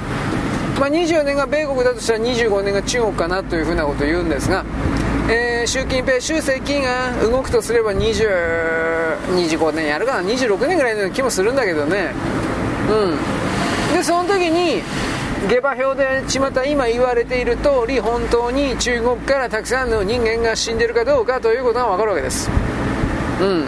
[0.79, 4.63] まあ、24年が米国だとしたら25年が中国かなというふうなことを言うんですが、
[5.29, 8.87] えー、習近平、習政権が動くとすれば20
[9.35, 12.13] 25年やるかな、26年ぐらいの気もするんだけどね、
[12.89, 14.81] うん、でその時に
[15.49, 22.49] 下馬評でちまた今言われている通り本当に中国からたくさんの人間が死んでるかどうかということが分かるわけです、
[23.41, 23.65] うん、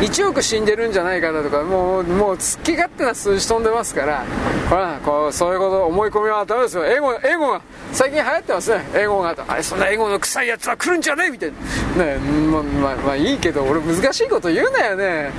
[0.00, 4.24] 1億死んでるんじゃないかだとかもうもう好き勝手な数字飛んでますから
[4.68, 6.84] ほらこうそういうこと思い込みはダメですよ。
[6.86, 7.60] 英語英語が
[7.92, 8.84] 最近流行ってますね。
[8.94, 11.52] 英語があれそんな英語の臭いやつは来るんじゃねえみたい
[11.96, 12.04] な。
[12.04, 15.30] ねままあ、まあいいけど俺難しいこと言うなよね。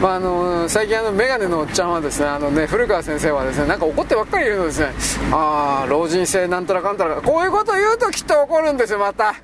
[0.00, 4.92] まああの最近あのメガネのおっちゃんはですねあのね古川先生はですねなんか怒ってばっかり言うのですね。
[5.32, 9.34] ああ老人性なんたらかんたらこういうこと言うときっと怒るんですよまた。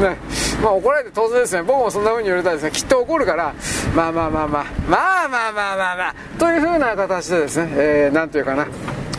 [0.00, 0.16] ね、
[0.62, 3.54] まあ怒られて当然ですね、僕もそんな風に言われたらですね、きっと怒るから、
[3.94, 8.66] まあまあまあまあ、まあまあまあまあまあ、という風な形でですね、えー、なんというかな、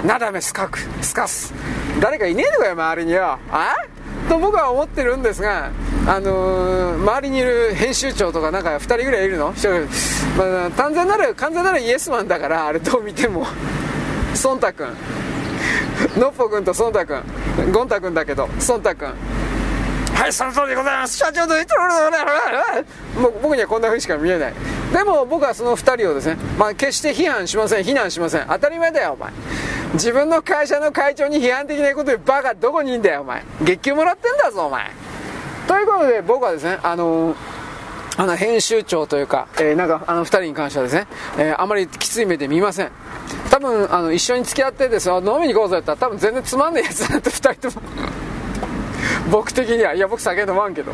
[0.05, 1.53] なだめすかく、すかす。
[1.99, 3.37] 誰かいねえのかよ、周りには。
[3.51, 3.75] あ？
[4.29, 5.71] と僕は思ってるんですが、
[6.07, 9.53] あのー、周りにいる編集長とかなんか2人ぐらいいるの、
[10.37, 13.45] まあ、完全なる完全なるイエスマンだからあれどう見ても。
[14.43, 14.87] 孫太君。
[16.17, 17.71] のっぽ君と孫太君。
[17.71, 19.13] ゴン太君だけど孫太君。
[20.21, 21.17] はいその通りでございます。
[21.17, 21.81] 社長の言ってる
[23.19, 24.53] も僕にはこんな風にしか見えない。
[24.93, 27.83] でも僕はその2人をですね、まあ、決して批判しません。
[27.83, 28.45] 非難しません。
[28.47, 29.31] 当たり前だよお前。
[29.93, 33.43] 自分の会社の会長に批判的なことでバカどこにいんだよお前。
[33.63, 34.91] 月給もらってんだぞお前。
[35.67, 37.35] ということで僕はですねあのー
[38.17, 41.07] あの編集長というか、えー、なんかあの2人に関してはですね、
[41.39, 42.91] えー、あまりきつい目で見ません。
[43.49, 47.87] 多分あの一緒に付き合ってです飲みに行こうぜって言ったら多分全然つまんねえやつだって2人とも。
[49.29, 49.93] 僕的には。
[49.93, 50.91] いや僕酒飲まんけど。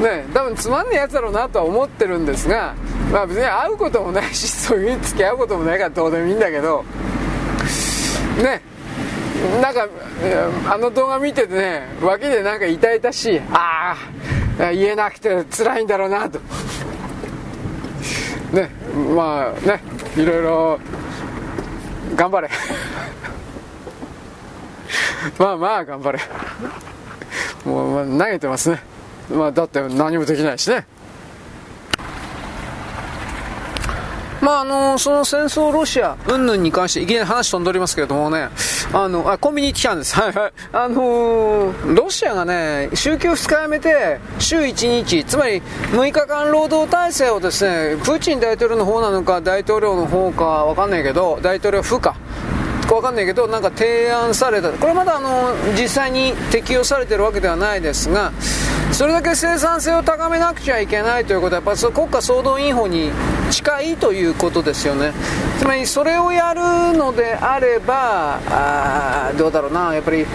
[0.00, 2.74] ね多分つまんねえやつだろうなとは思ってるんですが
[3.10, 6.84] まあ別に会うこともないし そういう付き合うこともないからどうでもいいんだけど。
[8.42, 8.60] ね
[9.60, 9.88] なんか
[10.68, 13.96] あの動画見ててね脇でなんか痛々しいあ
[14.58, 16.40] あ言えなくて辛いんだろうなと。
[18.52, 18.70] ね
[19.14, 19.80] まあね
[20.16, 20.80] いろいろ
[22.14, 22.48] 頑張れ。
[25.38, 26.20] まあまあ頑張れ。
[27.66, 28.80] もう、投げてますね。
[29.30, 30.86] まあだって何もできないしね。
[34.40, 38.48] まああのその戦争ロシア云々に関していきなり話飛んでおりますけれどもね。
[38.92, 40.14] あのあコンビニ行ってきたんです。
[40.14, 40.52] はいはい。
[40.72, 52.14] あのー、ロシアがね週休2日やめて週1日つまり6日間労働体制をですねプーチン大統領の方なのか大統領の方かわかんないけど大統領府か。
[52.94, 54.70] わかんないけどなんか提案された。
[54.70, 58.32] これまだあの実際に適用されてるわけではないですが
[58.92, 63.10] それだけ生産性を高めなくちゃいけないということはやっぱそ国家総動員法に
[63.50, 65.12] 近いということですよね。
[65.58, 69.94] つまりそれをやるのであればあどうだろうな。
[69.94, 70.26] やっぱり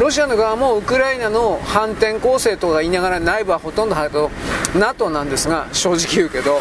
[0.00, 3.94] ロシアの側もウクライナの反転攻勢とか言いながら内部はほとんど
[4.74, 6.60] NATO なんですが正直言うけど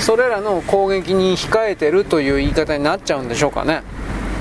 [0.00, 3.82] それらの攻撃に控えてるという言い方になっちゃうんでしょうかね。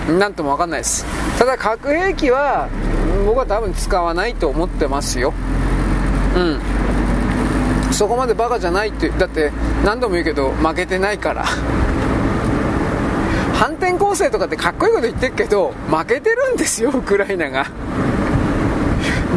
[0.10, 1.06] なんとも分かんないです。
[1.40, 2.68] ただ核兵器は
[3.26, 5.34] 僕は多分使わないと思ってますよ。
[6.36, 6.60] うん。
[7.94, 9.52] そこまでバカじゃないってだって
[9.86, 11.46] 何度も言うけど負けてないから。
[13.54, 17.68] 反転攻勢とかってかっこいいこと言ってるけど負けてるんですよウクライナが。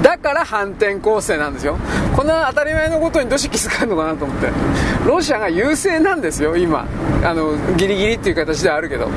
[0.03, 1.77] だから反転攻勢なんですよ。
[2.17, 4.49] こんな当たり前のことにどうして気づかんのかなと思って。
[5.07, 6.87] ロシアが優勢なんですよ今。
[7.23, 9.09] あのギリギリっていう形ではあるけど。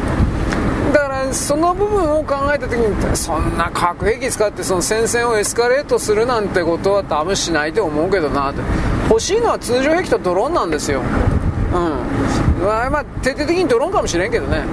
[0.93, 8.61] だからその部分を考えた時にそんな核兵器使ってその戦線をエスカレートするなんてことは多分しないと思うけどなって
[9.09, 11.01] 欲しいのは通常兵器とドローンなんですよ。
[11.01, 12.65] うん。
[12.65, 14.63] まあ、まあ、徹底的にドローンかもしれんけどね。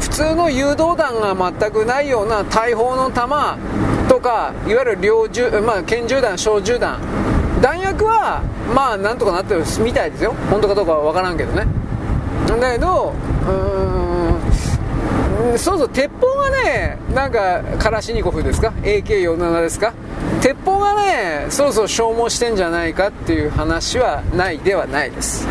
[0.00, 3.58] 普通の誘導弾が全くないような大砲の弾
[4.08, 7.00] とかいわゆる猟銃、まあ、拳銃弾小銃弾。
[7.60, 8.42] 弾薬は
[8.74, 10.34] まあなんとかなってるみたいですよ。
[10.50, 11.66] 本当かどうかは分からんけどね。
[12.46, 14.05] だけどうーん
[15.56, 19.94] そうそう鉄砲がねなんかカラシニコフですか？AK47 ですか？
[20.42, 25.46] 鉄砲がねそろそろ消耗してんじゃないかっていう話はないではないです。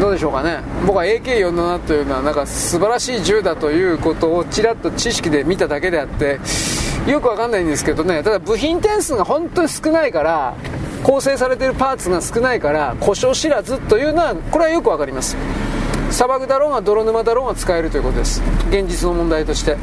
[0.00, 0.60] どうでしょうかね？
[0.86, 6.40] 僕は AK47 というのはなんか素晴らしい銃だということをちらっと知識で見ただけであって
[7.06, 8.22] よくわかんないんですけどね。
[8.22, 10.54] ただ部品点数が本当に少ないから
[11.02, 15.36] 構成されてるパーツが少ないから故障知らずというのはこれはよくわかります。
[16.10, 18.42] 砂漠だろうが泥沼だろうが使えるということです。
[18.68, 19.76] 現実の問題として。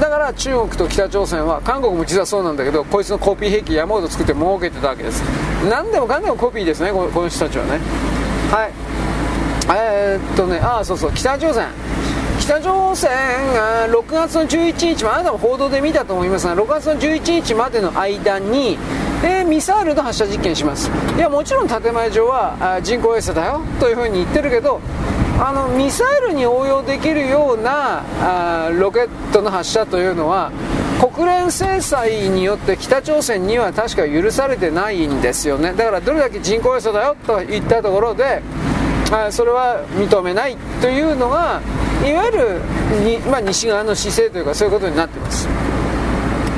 [0.00, 5.22] だから中国と北朝鮮は韓国も実はそうなんだけどこいつのコピー兵器山ほど作って儲けてたわけです。
[5.68, 7.80] 何でもかんでもコピーですねこの人たちはね。
[8.50, 8.72] はい。
[9.70, 11.66] えー、っとねああそうそう北朝鮮。
[12.40, 13.10] 北朝鮮
[13.52, 18.78] が6月の11日あなたも報道で見たと思いますが6月の11日までの間に
[19.24, 20.90] え、ミサイルの発射実験します。
[21.16, 24.80] いやもちろん建前上は人工衛星だよというふうに言ってるけど
[25.40, 30.50] あのミサイルに応用できるようなあロケットの発射というのは
[31.00, 35.72] 国連制裁によって北朝鮮には確か許されてないんですよね。
[35.72, 38.42] だからどれだけ人工衛星だよと言ったところで
[39.12, 41.60] あそれは認めないというのが
[42.04, 42.60] いわゆる
[43.04, 45.48] に、まあ、西側の姿勢というかそういうことになってます。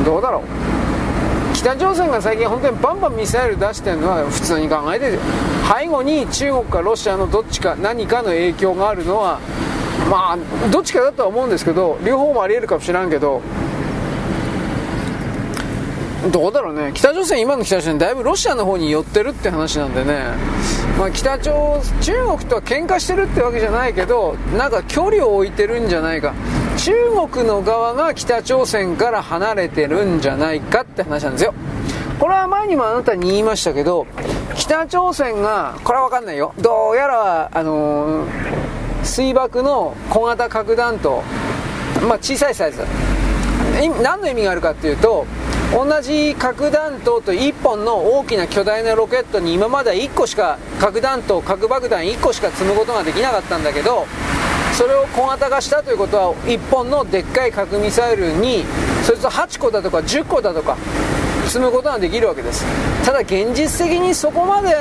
[0.06, 0.42] どうだろう？
[1.60, 5.18] 北朝鮮が最近本当にバンバンミサイル出してるのは普通に考えて
[5.78, 9.38] 背後に中国かロシアのどっちか何かの影響があるのは
[10.10, 13.42] まあどっちかだとは思うんですけど両方もありえるかもしれんけど
[16.32, 16.92] どうだろうね。
[16.94, 20.22] 北朝鮮今の北朝鮮だいぶロシアの方に寄ってるって話なんでね、
[20.98, 26.32] まあ、北朝中国とは喧嘩してるってわけじゃないけどなんか距離を置いてるんじゃないか。
[26.76, 26.92] 中
[27.32, 31.54] 国の側が北朝鮮から離れてるんじゃないかって話なんですよ。
[32.18, 34.06] これは前にもあなたに言いましたけど
[34.54, 36.54] 北朝鮮がこれは分かんないよ。
[36.58, 41.22] どうやらあのー、水爆の小型核弾頭
[42.02, 42.82] まあ小さいサイズ。
[44.02, 45.26] 何の意味があるかっていうと
[45.72, 54.06] 同じ核弾頭と1本の大きな巨大なロケットに今までは1個しか核弾頭核爆弾1個しか積むことができなかったんだけど
[54.80, 58.64] それを小型化したということは1本のでっかい核ミサイルに
[59.04, 60.78] それと8個だとか10個だとか
[61.46, 62.64] 積むことができるわけです。
[63.04, 64.74] ただ現実的にそこまで、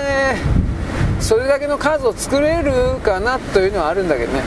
[1.20, 2.72] それだけの数を作れる
[3.04, 4.42] かなというのはあるんだけどね。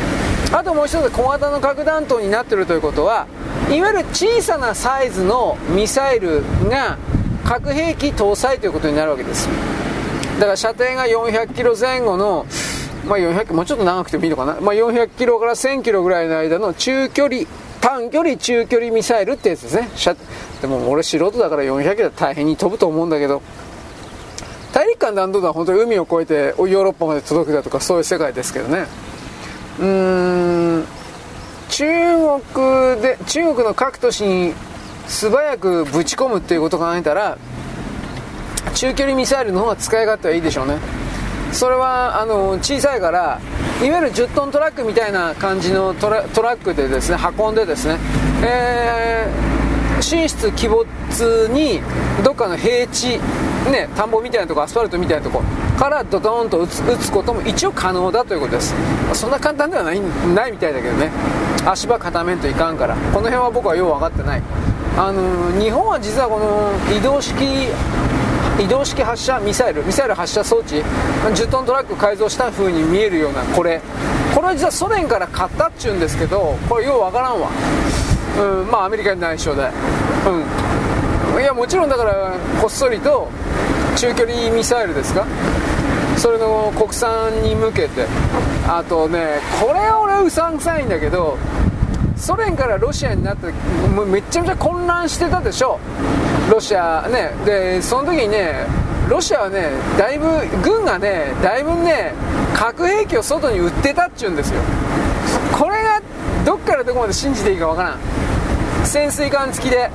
[0.55, 3.27] あともう一つ小型の核弾頭になってるということは
[3.71, 6.97] いわゆる小さなサイズのミサイルが
[7.45, 9.51] 核兵器搭載ということになるわけです。
[10.39, 12.47] だから射程が400キロ前後の
[13.07, 17.43] まあ、400もうちょっと長くてもいいのかな、まあ、400キロから1000キロぐらいの間の中距離
[17.81, 20.17] 短距離中距離ミサイルってやつですね。
[20.61, 23.43] でも俺素人だから400キロ大変に飛ぶと思うんだけど。
[24.73, 28.87] 大陸間弾道弾は本当に海を越えてヨーロッパまで届くだとかそういう世界ですけどね。
[29.81, 30.87] うーん
[31.69, 31.85] 中
[32.55, 34.55] 国で中国の各都市に
[35.07, 37.37] 素早くぶち込むっていうことを考えたら
[38.75, 40.79] 中距離ミサイルの方が使い勝手はいいでしょうね。
[41.53, 43.41] それはあの小さいから
[43.83, 47.99] いわゆる10トントラックみたいな感じのトラックでですね運んでですね、
[48.45, 51.81] えー、進出鬼没に
[52.25, 53.21] どっかの平地
[53.71, 55.41] ね、田んぼみたいなとこアスファルトみたいなとこ
[55.79, 58.75] からドドーンと打つ打つことも一応可能だということです、
[59.15, 60.01] そんな簡単ではない
[60.35, 61.11] ないみたいだけどね。
[61.65, 62.97] 足場固めんといかんから。
[62.97, 64.43] この辺は僕はよう分かってない。
[64.97, 67.35] あの日本は実はこの移動式
[68.61, 70.77] 移動式発射ミサイルミサイル発射装置
[71.25, 73.81] 10トントラック改造した風に見えるようなこれ。
[74.35, 77.49] これは実はソ連から買ったっちゅうんですけどこれようわからんわ。
[78.39, 79.71] うんまあアメリカに内緒で。
[81.35, 81.41] うん。
[81.41, 83.29] いやもちろんだからこっそりと
[83.97, 85.27] 中距離ミサイルですか？
[86.17, 88.07] それの国産に向けて。
[88.69, 91.37] あとねこれは俺うさんくさいんだけど
[92.17, 93.55] ソ連からロシアになった時
[93.95, 95.81] もうめちゃめちゃ混乱してたでしょ。
[96.53, 98.67] ロシアねでその時にね
[99.09, 100.27] ロシアはねだいぶ
[100.63, 102.13] 軍がねだいぶね
[102.55, 104.61] 核兵器を外に売ってたっちゅうんですよ。
[105.59, 106.03] これが
[106.45, 107.99] どっからどこまで信じていいかわからん。
[108.85, 109.91] 潜水艦付きで。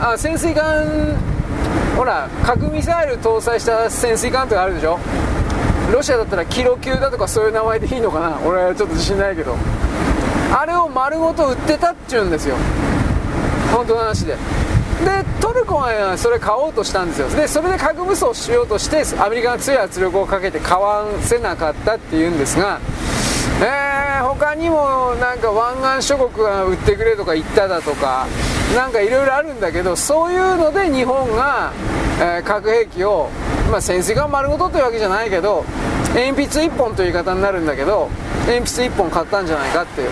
[0.00, 1.14] あ潜水艦
[1.94, 4.98] ほら核ミサイル搭載した潜水艦とかあるでしょ。
[5.92, 8.40] ロシアだったらキロ級だとかそういう名前でいいのかな。
[8.46, 9.54] 俺はちょっと自信ないけど。
[10.58, 12.56] あれを丸ごと売ってたっちゅうんですよ。
[13.70, 14.32] 本当の話で。
[14.32, 14.38] で
[15.40, 17.28] トルコはそれ買おうとしたんですよ。
[17.28, 22.80] でそれで核武装しようとしてアメリカが強い圧力をかけて買わせなかったっていうんですが
[23.60, 28.26] えー、他にもなんか湾岸諸国が売ってくれとか言っただとか
[28.74, 31.72] なんかいろいろあるんだけどそういうので日本が、
[32.18, 33.28] えー、核兵器を、
[33.70, 35.64] まあ、潜水艦丸ごとというわけじゃないけど
[36.14, 38.08] 鉛筆1本という言い方になるんだけど
[38.46, 40.10] 鉛筆1本買ったんじゃないかっていう。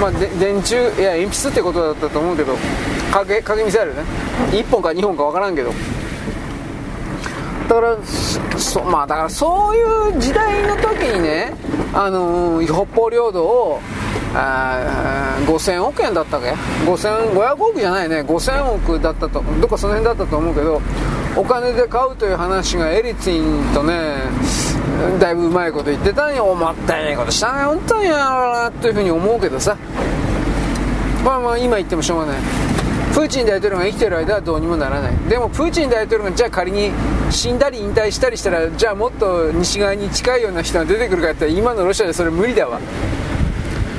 [0.00, 2.56] まあ電柱いや鉛筆ってことだったと思うけど。
[3.12, 4.02] 影影ミサイルね。
[4.50, 5.72] 1本か2本か分からんけど。
[7.68, 7.96] だから
[8.58, 11.54] そまあだからそういう時代の時にね
[11.94, 13.80] あのー、北方領土を
[14.34, 16.52] あ5000億円だったっけ
[16.84, 18.22] 5500億じゃないね。
[18.22, 20.80] 5000億だったとどっかその辺だったと思うけど
[21.36, 24.16] お金で買うという話がエリツィンとね
[25.18, 29.76] だいぶうまいこと言ってたんよ思ったよいことしたね本当にやろなというふうに思うけどさ。
[31.24, 32.71] まあまあ今言ってもしょうがない。
[33.12, 35.16] プーチン大統領が生きてる間はどうにもならない。
[35.28, 36.90] でもプーチン大統領がじゃあ仮に
[37.30, 42.80] 死んだり引退したりしたらじゃあもっと西側に近いような人が出てくるかって今のロシアでそれ無理だわ。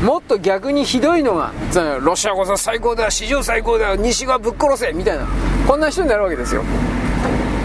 [0.03, 1.53] もっと逆にひどいのが
[2.01, 5.25] ロシアこそ最高だ史上最高だ西側ぶっ殺せみたいな。
[5.67, 6.63] こんな人になるわけですよ、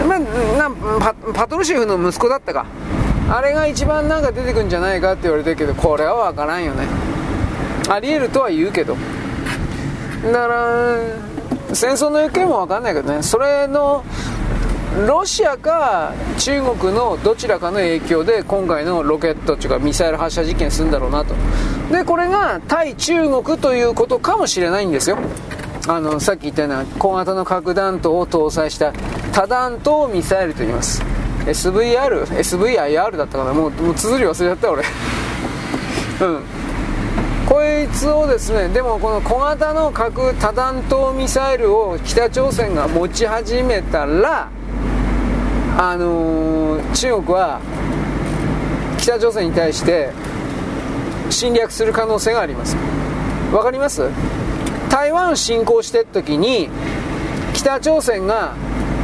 [0.07, 2.65] まあ、なパパトルシェフの息子だったか。
[3.29, 6.87] あれが一番なんか出てくるんじゃないかって言われてるけどこれは分からんよね。
[7.89, 8.95] ありえるとは言うけど。
[10.23, 10.95] だから
[11.73, 13.23] 戦争の行方も分かんないけどね。
[13.23, 14.03] それの
[15.07, 21.35] ロシアか中国のどちらかの影響で今回のロケットというかミサイル発射実験するんだろうなと。
[21.91, 25.17] でこれが対中国ということかもしれないんですよ。
[25.87, 28.91] あのさっき言ったような小型の核弾頭を搭載した
[29.31, 31.01] 多弾頭ミサイルと言います。
[31.45, 33.53] SVR、SVIR だったかな？
[33.53, 34.83] もうもう綴り忘れちゃった俺。
[36.21, 36.58] うん。
[37.49, 44.51] こいつをですねでもこの小型の核多弾頭ミサイルを北朝鮮が持ち始めたら
[45.75, 47.59] あのー、中国は
[48.99, 50.11] 北朝鮮に対して
[51.31, 52.75] 侵略する可能性があります。
[53.51, 54.09] わかります？
[54.91, 56.69] 台湾侵攻してる時に
[57.55, 58.53] 北朝鮮が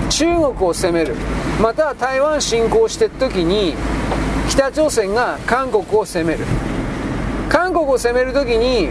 [0.09, 1.15] 中国を攻める。
[1.59, 3.73] または台湾侵攻してる時に
[4.49, 6.45] 北朝鮮が韓国を攻める。
[7.66, 8.89] 韓国を攻めるときに、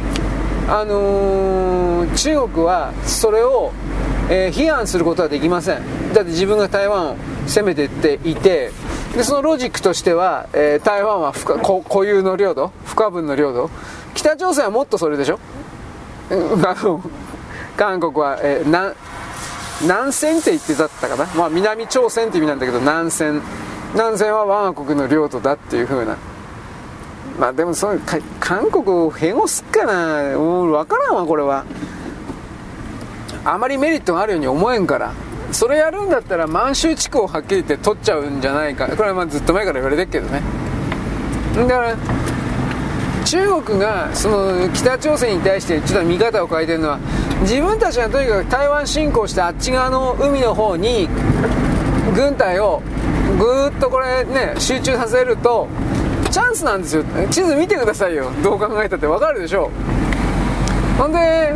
[0.68, 3.70] あのー、中国はそれを、
[4.28, 6.12] えー、批判することはできません。
[6.12, 7.16] だって自分が台湾を
[7.46, 8.72] 攻めていっていて
[9.14, 13.70] でそのロジックとしては、えー、台湾は不固有の領土不可分の領土。
[14.14, 15.38] 北朝鮮はもっとそれでしょ？
[16.66, 17.00] あの
[17.76, 18.94] 韓国は、えー、南
[19.82, 23.40] 南線って言ってたったかな、まあ、南朝鮮って意味なんだけど南線。
[23.92, 26.16] 南線は我が国の領土だっていう風な。
[27.38, 28.00] まあでもそう
[28.40, 30.38] 韓国を併合すっかな。
[30.38, 31.64] もう分からんわこれは。
[33.44, 35.12] あまりメリットがあるように思えんから。
[35.52, 38.88] それやるんだったら満州地区をはっきり言って取っちゃうんじゃないか。
[38.88, 40.42] これはまあずっと前から言われてるけどね。
[41.56, 41.96] だから
[43.24, 46.98] 中国がその北朝鮮に対してちょっと見方を変えてるのは
[47.40, 51.08] 自分たちがとにかく台湾侵攻してあっち側の海の方に
[52.14, 52.82] 軍隊を
[53.38, 55.68] ぐーっとこれね集中させると
[56.34, 57.04] チャンスなんですよ。
[57.30, 58.28] 地図見てくださいよ。
[58.42, 59.70] どう考えたってわかるでしょ
[60.98, 61.54] ほんで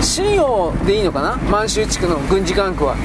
[0.00, 1.36] 瀋陽でいいのかな？
[1.48, 2.96] 満州地区の軍事管区は。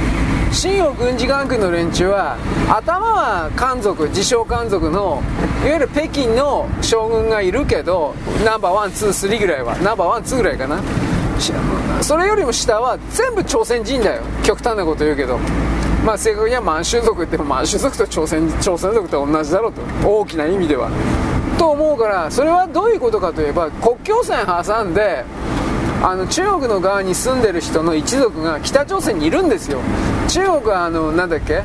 [0.51, 2.37] 瀋陽軍事管区の連中は
[2.67, 5.21] 頭は漢族自称漢族の
[5.63, 9.77] いわゆる北京の将軍がいるけどナンバーワンツースリーぐらいは。
[9.77, 10.81] ナンバーワンツーぐらいかな。
[12.01, 14.23] それよりも下は全部朝鮮人だよ。
[14.41, 15.39] 極端なこと言うけど。
[16.07, 19.81] まあ正確には満州族って満州族と朝鮮朝鮮族と同じだろうと。
[20.07, 20.89] 大きな意味では。
[21.59, 25.25] と思うからそれはどういうことかといえば国境線挟んで
[26.01, 29.79] あの中国の側に住んでる人の一族が北朝鮮にいるんですよ。
[30.29, 31.63] 中国はあのなんだっけ？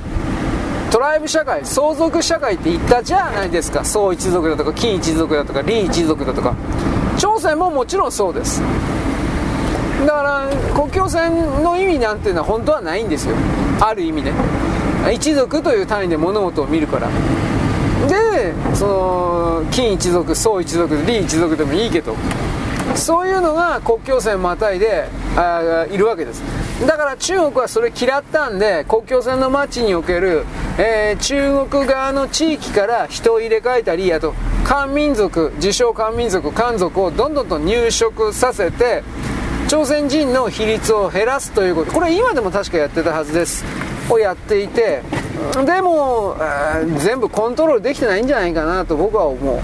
[0.91, 3.85] トライブ社会相続社会って言ったじゃないですか。
[3.85, 6.57] 宋一族だとか金一族だとか李一族だとか。
[7.17, 8.61] 朝鮮ももちろんそうです。
[10.07, 13.37] だから国境線の意味なんていうのは本当はないんですよ。
[13.81, 14.33] ある意味ね。
[15.13, 17.09] 一族という単位で物事を見るから。
[18.09, 22.15] でその金一族宋一族李一族でもいいけど。
[22.95, 26.43] そういうのが国境線またいであいるわけです。
[26.87, 30.45] だから中国はそれ嫌ったんで国境線の町における、
[30.79, 34.35] えー、中国側の地域から人を入れ替えたりあと
[34.65, 39.05] 漢民族自称漢民族漢族をどんどんと入植させて
[39.73, 43.65] 朝鮮人の比率を減らすということこれ今でも確かやってたはずです。
[44.11, 45.01] をやっていて
[45.65, 46.37] でも、
[46.99, 49.61] 全部コントロールできてないんじゃないかなと僕は思う。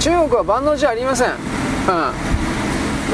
[0.00, 1.34] 中国は万能じゃありません、うん。
[1.88, 2.14] ま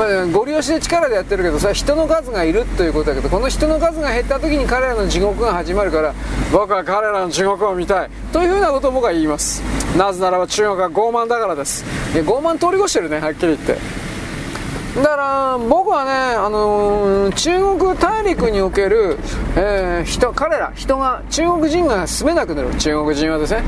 [0.05, 6.15] あ、ご利用しで力でやってるけどそれは人の数がいるということだけどこの人の数が減った時に彼らの地獄が始まるから
[6.53, 9.63] 僕は彼らの地獄を見たいというふうなことを僕は言います。
[9.97, 11.83] なぜならば中国は傲慢だからです。
[12.13, 14.06] 傲慢通り越してるねはっきり言って。
[14.97, 19.19] だから僕はね、あのー、中国大陸における、
[19.55, 22.75] えー、人彼ら人が中国人が住めなくなる。
[22.77, 23.63] 中国人はですね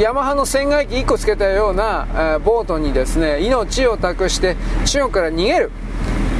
[0.00, 4.56] ヤマハの船外機1個つけたような、えー、ボートにですね命を託して
[4.86, 5.70] 中国から逃げる。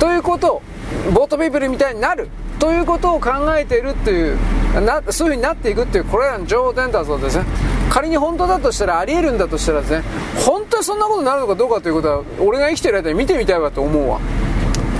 [0.00, 0.62] ということを
[1.14, 2.28] ボートピープルみたいになる。
[2.58, 4.38] ということを考えているという
[4.80, 7.44] なそういうふうになっていくっていうこれらの情報伝達をですね
[7.90, 10.02] 仮に本当だとしたらありえるんだとしたらですね
[10.46, 14.20] 本当にそんなことになるのかどうかということは俺が生きてる間に見てみたいわと思うわ。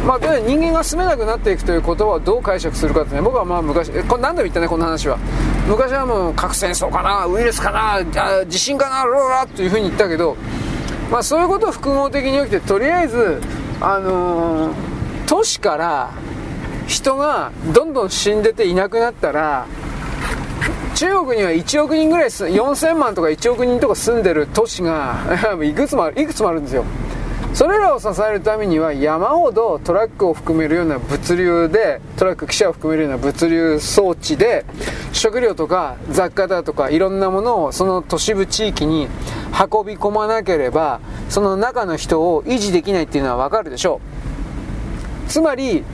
[0.04, 5.16] まあ、人間が住めなくなっていくという言葉をどう解釈するかってね僕はまあ昔これ何度も言ったねこの話は。
[5.68, 10.36] 昔はもう核戦争かなウイルスかな地震かなローラというふうに言ったけど、
[11.10, 13.40] まあ、そういうことを複合的に起きてとりあえず
[13.80, 14.74] あのー、
[15.26, 16.10] 都市から
[16.92, 19.66] 人がどんどん死んでていなくなったら
[20.94, 25.16] 中国には1億人ぐらい4000万とか1億人とか住んでる都市が
[25.64, 26.84] いくつもいくつもあるんですよ。
[27.54, 34.64] それらを支えるためには山ほどトラックを含めるような物流でトラック汽車を含めるような物流装置で
[35.12, 39.08] 食料とか雑貨だとかいろんなものをその都市部地域に
[39.50, 44.00] 運び込まなければその中の人を維持できないっていうのはわかるでしょ
[45.26, 45.28] う。
[45.30, 45.84] つまり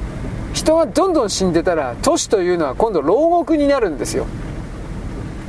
[0.53, 4.27] 人がどんどん死んでたら都市というのは今度牢獄になるんですよ。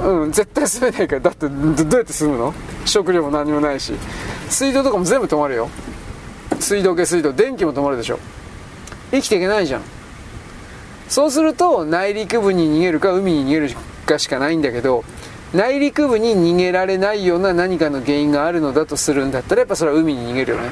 [0.01, 1.21] うん絶対住めないから。
[1.21, 2.53] だってどうやって住むの？
[2.85, 3.93] 食料も何もないし。
[4.49, 5.69] 水道とかも全部止まるよ。
[6.59, 7.33] 水道系水道。
[7.33, 8.19] 電気も止まるでしょ。
[9.11, 9.81] 生きていけないじゃん。
[11.07, 13.69] そうすると内陸部に逃げるか海に逃げる
[14.05, 15.03] かしかないんだけど
[15.53, 20.69] 内陸部に逃げられないような何かの原因があるのだとするんだったらやっぱそれは海に逃げるよね。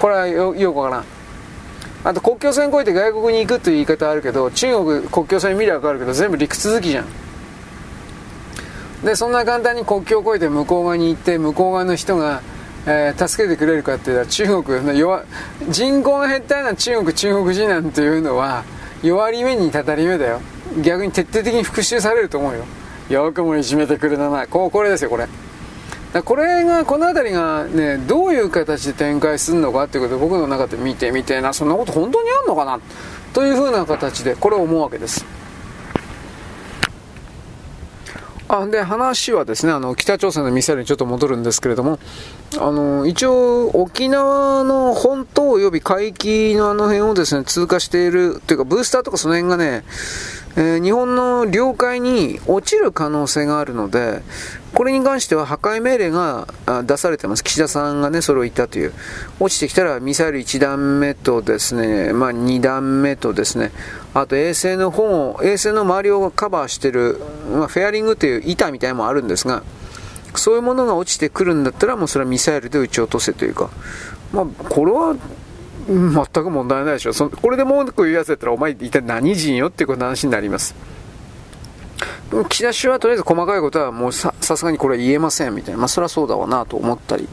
[0.00, 1.04] これはよよくわからん。
[2.04, 7.06] あと国境線越えて外国に行くという言い方あるけど中国国境線見りゃ分かるけど全部陸続きじゃん。
[9.04, 12.40] でそんな簡単に国境を越えて向こう側に行って向こう側の人が、
[12.86, 15.24] えー、助けてくれるかっていうと中国の弱
[15.68, 18.64] 人口が減ったような中国中国人なんていうのは
[19.02, 20.40] 弱り目にたたり目だよ。
[20.82, 22.64] 逆に徹底的に復讐されると思うよ。
[23.10, 24.46] よくもいじめてくれたな。
[24.46, 25.26] こうこれですよこれ。
[26.20, 32.80] これがこの辺りがねどういう形で展開するのかっていうことで僕の中で見てみてなそんなこと本当にあんのかな？
[33.32, 35.24] というふうな形でこれを思うわけです。
[38.48, 41.98] あで話はですねあの北朝鮮のミサイルにちょっと戻るんですけれども
[42.60, 49.84] あの一応沖縄の本島及び海域のあの辺をですね通過しているというかブースターとかその辺がね
[50.54, 54.22] えー、日本の領海に落ちる可能性があるので、
[54.74, 56.48] これに関しては破壊命令が
[56.84, 57.44] 出されてます。
[57.44, 58.92] 岸田さんがね、それを言ったという。
[59.40, 63.70] 落ちてきたらミサイル1段目とですね、まあ2段目とですね、
[64.14, 69.62] あと衛星の方を、衛星の周りをカバーしてる、まあ、フェアリングという板みたいなのもあるんですが、
[70.34, 73.70] そういうものが落ちてくるんだったら、もうそれはミサイルで撃ち落とせというか、
[74.32, 75.14] まあ、これは
[75.86, 77.12] 全く問題ないでしょ。
[77.12, 80.74] そこれで文句言うやつやったら、お前一体何人よっていう話になります。
[82.48, 85.78] 岸田氏はとりあえず細かいことはもうさすがにこれは言えませんみたいな。
[85.78, 87.28] まあそりゃそうだわなと思ったり。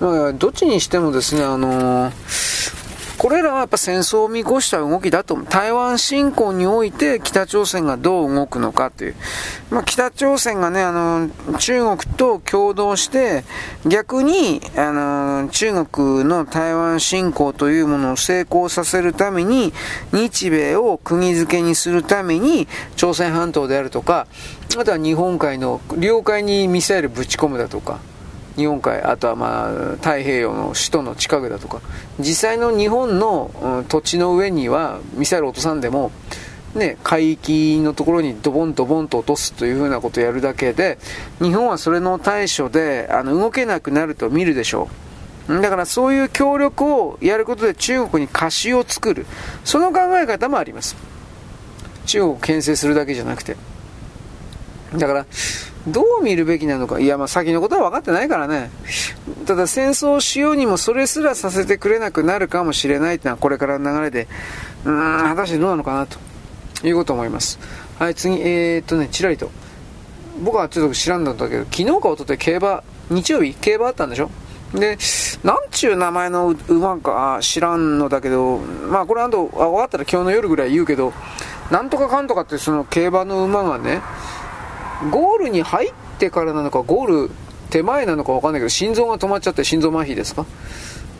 [0.00, 2.81] どっちにしてもですね、あのー
[3.22, 9.14] これらはやっぱ戦争を見越した動きだと、台湾侵攻において北朝鮮がどう動くのかという。
[9.70, 13.44] まあ、北朝鮮がね、あの、中国と共同して、
[13.86, 19.72] 逆に、あの、中国の台湾侵攻というものを成功させるために、
[20.12, 22.66] 日米を釘付けにするために、
[22.96, 24.26] 朝鮮半島であるとか、
[24.76, 28.00] あとは日本海の領海にミサイルぶち込むだとか、
[28.56, 31.80] 日本海、あとはまあ太平洋の首都の近くだとか、
[32.18, 36.12] 実際の日本の、うん、土地の上にはミサイル落とさんでも、
[36.74, 40.98] ね、海域のところにドボンドボンと落とすというふうなことをやるだけで、
[41.40, 44.88] 日本はそれの対処であの動けなくなると見るでしょ
[45.48, 45.60] う。
[45.60, 49.26] だからそういう協力をやることで中国に貸しを作る。
[49.64, 50.96] その考え方もあります。
[52.06, 53.56] 中国を牽制するだけじゃなくて。
[54.94, 55.26] だから、
[55.88, 57.00] どう見るべきなのか。
[57.00, 58.70] いや、ま先のことは分かってないからね。
[59.46, 64.28] ただ戦争をしようにもそれすらさせてくれなくなるかもしれないっていうのはこれからの流れで、
[64.84, 66.18] うーん、果たしてどうなのかなと
[66.86, 67.58] いうことを思います。
[67.98, 69.50] はい、次、えー、っとね、ちらりと。
[70.42, 73.54] 僕はちょっと知らんだんだけど、昨日か一昨日競馬、日曜日？
[73.54, 74.30] 競馬あったんでしょ？
[74.74, 74.96] で、
[75.44, 81.12] なんちゅう名前の馬か知らんのだけど、まあこれあと、あ、終わったら今日の夜ぐらい言うけど、
[81.70, 84.00] なんとかかんとかってその競馬の馬がね、
[85.10, 87.30] ゴールに入ってからなのか、ゴール
[87.70, 90.46] 手前なのか分かんないけど、心臓が止まっちゃって心臓麻痺ですか？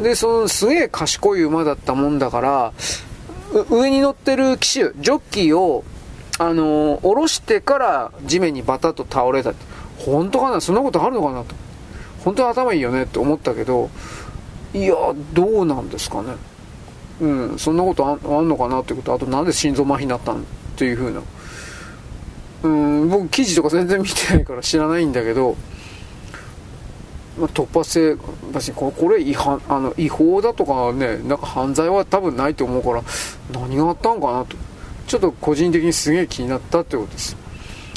[0.01, 2.72] で、そのすげえ賢い馬だったもんだから、
[3.70, 5.85] 上に乗ってる騎手、ジョッキーを、
[6.39, 9.53] あのー、下ろしてから地面にバタッと倒れた。
[9.99, 10.61] 本当かな？
[10.61, 11.55] そんなことあるのかなと。
[12.24, 13.91] 本当に頭いいよねって思ったけど、
[14.74, 14.95] いや、
[15.33, 16.35] どうなんですかね。
[17.20, 20.45] うん、そんなことあんのかなってこと、あとなんで心臓麻痺になったんっ
[20.76, 21.20] ていう風な。
[22.62, 25.56] うん僕記事とか全然見てないから知らないんだけど、
[27.38, 28.16] まあ、突発性
[28.52, 33.02] 別にこれ違反あの違法だとかねなんか犯罪は多分ないと思うから
[33.52, 34.56] 何があったんかなと。
[35.06, 37.36] ちょっと個人的にすげえ気になったってことです。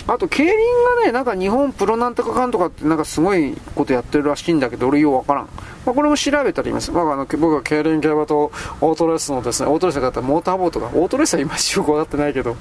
[0.07, 5.49] あと競輪がねなんか日本プロなんとかかんとかってなんかすごいことやってるらしいんだけど俺ようわからん。
[5.85, 6.91] まあ、これも調べたら言います。
[6.91, 8.51] まあ、あの僕は競輪競馬と
[8.81, 12.55] オートレースのですね、オートレースの方モーターボートが、オートレースは今しよく分かってないけど、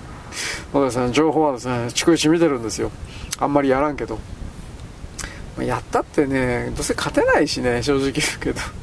[0.73, 2.91] そうですね、情報はですね、逐一見てるんですよ。
[3.39, 4.19] あんまりやらんけど。
[5.61, 8.61] やったってね、どうせ勝てないしね、正直言うけど。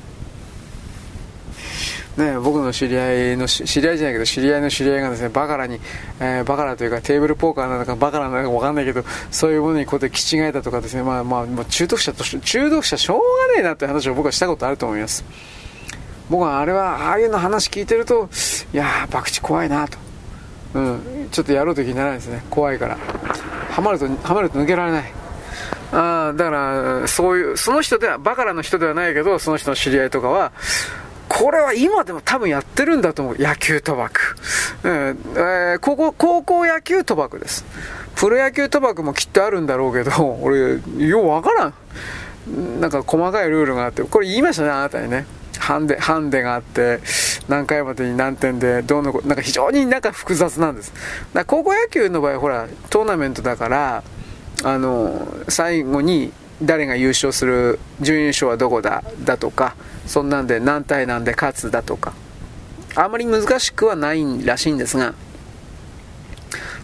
[2.17, 5.79] ね、僕の知り合いの知り合いじゃないけど知り合いの知り合いがですねバカラに、
[6.19, 13.17] えー、バカラというかテーブルポーカーなのかバカラなのか分かんないけどそういうものにこうやって気違えたとかですねまあまあ、まあ、中毒者として中毒者しょう
[13.49, 15.23] がねえなって話を僕はしたことあると思います
[16.29, 18.29] 僕はあれはああいうの話聞いてると
[18.73, 19.97] いやー博打怖いなと
[20.73, 25.13] うん、ちょっとやろうと気にならないですね怖いからはまるとはまると抜けられない
[25.91, 30.53] あだからそういうその人ではバカラの人ではないけどその人の知り合いとかは
[31.33, 33.35] これは今でも多分やってるんだと思う。
[33.39, 34.35] 野球賭博。
[34.83, 37.63] えー、高校、高校野球賭博です。
[38.15, 40.11] プロ野球賭博もきっとあるんだろうけど、
[40.43, 41.73] 俺、ようわからん。
[42.81, 45.25] なんか細かいルールがあって、これ言いましたね、あなたにね。
[45.61, 46.99] ハンデ、ハンデがあって、
[47.47, 50.91] 何回までに何点で、どうの、なんか非常になんか複雑なんです。
[51.33, 54.03] だ高校野球の場合、ほら、トーナメントだから、
[54.63, 56.33] あの、最後に
[56.63, 59.75] 誰が優勝する、準優勝はどこだ、だとか、
[60.07, 62.13] そんなんで何対何で勝つだとか、
[62.95, 65.13] あまり難しくはないらしいんですが、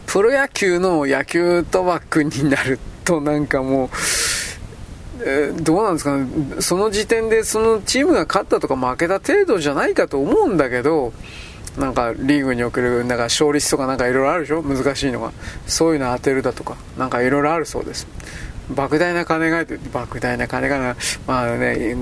[0.06, 3.90] プロ野球の野球賭博になるとなんかもう、
[5.26, 6.28] え、どうなんですかね、
[6.60, 11.14] その時点でそのチームが勝ったとか負けた程度じゃないかと思うんだけど、
[11.78, 14.64] なんかリーグにおけるなんか勝率とかなんかいろいろあるでしょ？
[14.64, 15.32] 難しいのが。
[15.68, 18.08] そういうの当てるだとか、なんかいろいろあるそうです。
[18.74, 20.96] 莫大な金が、莫大な金がな、
[21.28, 21.96] まあね、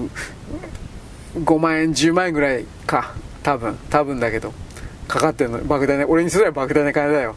[1.35, 3.13] 5万円、10万円ぐらいか。
[3.43, 4.53] 多分、多分だけど。
[5.07, 5.59] かかってるの。
[5.59, 7.35] 莫大な、俺にすれば莫大な金だよ。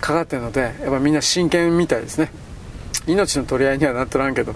[0.00, 2.30] かかってるので、やっぱみんな真剣みたいですね。
[3.06, 4.54] 命の取り合いにはなっとらんけど。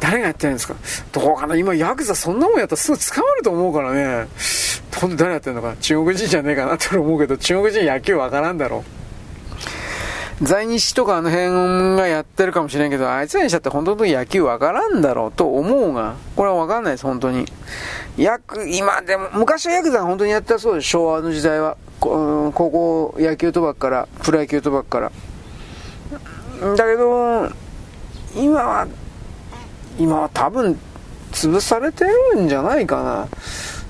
[0.00, 0.74] 誰がやってるんですか？
[1.12, 1.54] どうかな？
[1.56, 4.28] 今ヤクザそんなもんやったらすぐ捕まると思うからね。
[4.98, 8.84] ほんと誰やってんのか中国人じゃねえかなと思うけど、中国人野球わからんだろ
[10.40, 10.44] う。
[10.44, 11.50] 在日とかあの辺
[11.96, 17.44] がやってるかもしれんけど、あいつらにしたって本当の野球わからんだろうと思うが、これはわかんないです、本当に。
[18.16, 21.76] ヤク、今でも、昔はヤクザが本当にやったそうです、昭和の時代は。
[22.00, 25.12] 高校野球賭博から、プロ野球賭博から。
[26.74, 27.50] だけど、
[28.34, 28.86] 今は
[30.00, 30.78] 今は多分
[31.32, 33.28] 潰されてるんじゃないかな。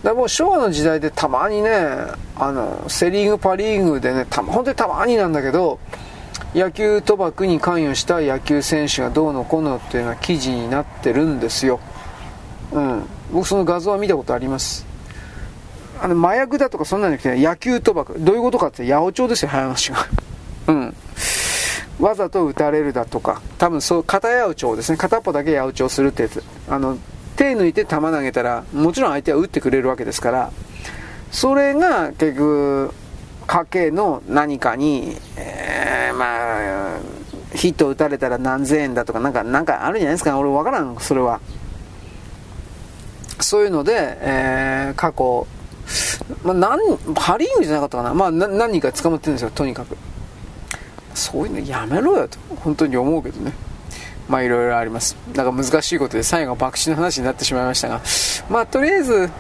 [0.03, 1.71] だもう昭和の時代でたまにね、
[2.37, 5.79] あの、セリーグ、パリーグでね、た本当にたまになんだけど、
[6.55, 11.79] 野球賭博に関与した野球選手がどうのこうのっていうのは記事になってるんですよ。
[12.73, 13.05] うん。
[13.33, 14.85] 僕その画像は見たことあります。
[16.03, 18.19] あの、麻薬だとかそんなんじゃなくて、野球賭博。
[18.19, 20.07] どういうことかって、八百長ですよ、早話が。
[20.69, 20.95] うん。
[22.01, 24.99] わざと打たれるだとか、多分そう、片八百長ですね。
[24.99, 26.43] 片っぽだけ八百長するってやつ。
[26.69, 26.99] あの、
[27.37, 30.51] 手抜いて球投げたら、もちろん相手は打ってくれるわけですから、
[31.31, 32.91] それが結局、
[33.47, 36.99] 家計の何かに、えー、まあ、
[37.55, 40.39] ヒット打たれたら何千円だとか、なんか、なんかあるんじゃないですか。
[40.39, 41.41] 俺わからん、それは。
[43.41, 45.47] そういうので、えー、過去、
[46.45, 46.79] まあ、何、
[47.17, 48.15] ハリーグじゃなかったかな。
[48.15, 49.97] まあ、何人か捕まってるんですよ、とにかく。
[51.15, 53.53] そういうのやめろよと、本当に思うけどね。
[54.29, 55.17] まあいろいろあります。
[55.35, 58.01] なんか難しいことで最後爆死の話になってしまいましたが、
[58.49, 59.31] まあとりあえず、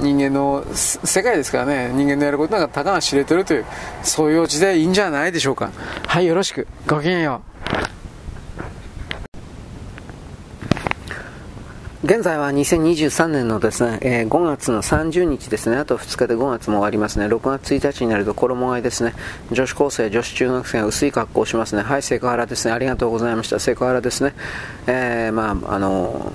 [0.00, 3.64] 人間の世界ですからね、人間のやることなんかたかが知れてるという、
[4.02, 5.70] そういう時代いいんじゃないでしょうか。
[6.06, 6.66] はい、よろしく。
[6.86, 7.95] ごきげんよう。
[12.04, 19.14] 現在は2023年のですね、えー、5月の30日ですね、あと2日で5月も終わりますね、6月1日になると衣替えですね、
[19.50, 24.34] 女子高生、女子中学生が薄い格好をしますね、はい、セクハラですね、ありがとうございました、セクハラですね、
[24.86, 26.32] えー、まあ、あの、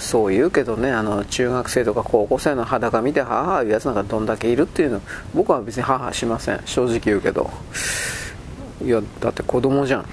[0.00, 5.00] そう言うけどね、あの中学生とか高校生の裸見て、はは言うやつなんかどんだけいるっていうの、
[5.32, 7.52] 僕は別にははしません、正直言うけど、
[8.84, 10.06] いや、だって子供じゃん。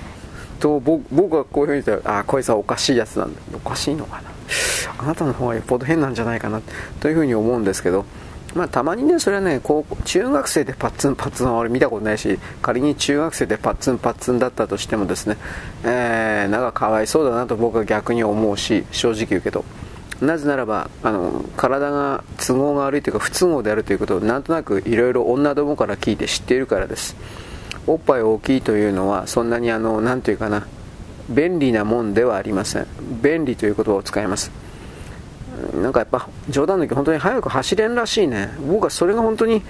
[0.59, 3.41] と僕はこういうふうに言ったら、あ、こいつはおかしいやつなんだ。
[3.55, 4.40] おかしいのかな。
[4.97, 6.61] あなたの方がよっぽど変なんじゃないかな
[6.99, 8.05] というふうに思うんですけど、
[8.55, 15.37] まあ、たまにね、それはね、高校中学生でパッツンパッツンは俺見たことないし、仮に中学生でパッツンパッツンだったとしてもですね、
[15.83, 19.63] えー、なんかかわいそうだなと僕は逆に思うし、正直言うけど、
[20.21, 27.15] なぜならば、あの、体が都合が悪いというか不都合であるということをなんとなくいろいろ女どもから聞いて知っているからです。
[27.87, 30.67] おっぱい大きいというのは、そんなにあの、なんというかな、
[31.33, 32.87] 便利なもんではありません。
[33.21, 34.51] 便利という言葉を使います。
[35.81, 38.49] なんかやっぱ冗談だけど本当に速く走れんらしいね。
[38.67, 39.61] 僕はそれが本当に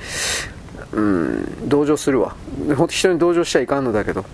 [0.93, 2.35] うん同情するわ。
[2.75, 4.25] 本当人に同情しちゃいかんのだけど。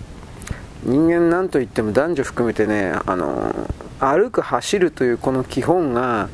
[0.84, 3.54] 人間なんといっても男女含めてねあの
[4.00, 6.30] 歩く走るというこの基本が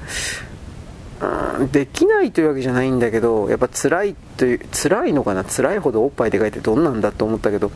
[1.58, 5.44] うんできないというわけじゃないんだけどやっぱ辛いという辛いのかな？
[5.44, 7.72] 辛いほどおっぱいでかいってどんなんだと思ったけど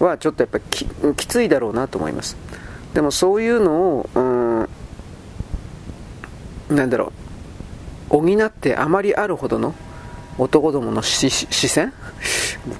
[0.00, 0.84] はちょっとやっぱき
[1.16, 2.36] きついだろうなと思います。
[2.94, 4.68] でもそういうのを、うん
[6.76, 7.12] なんだろ
[8.10, 9.74] う、補ってあまりあるほどの
[10.36, 11.92] 男どもの視線？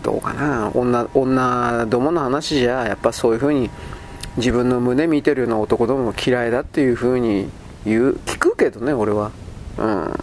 [0.02, 0.70] どうかな？
[0.74, 3.70] 女、女どもの話じゃ、やっぱそういうふうに
[4.36, 7.48] 自分の胸見てるような男どもも嫌いだっていうふうに
[7.84, 9.32] 言う、聞くけどね、俺は。
[9.78, 10.14] うん。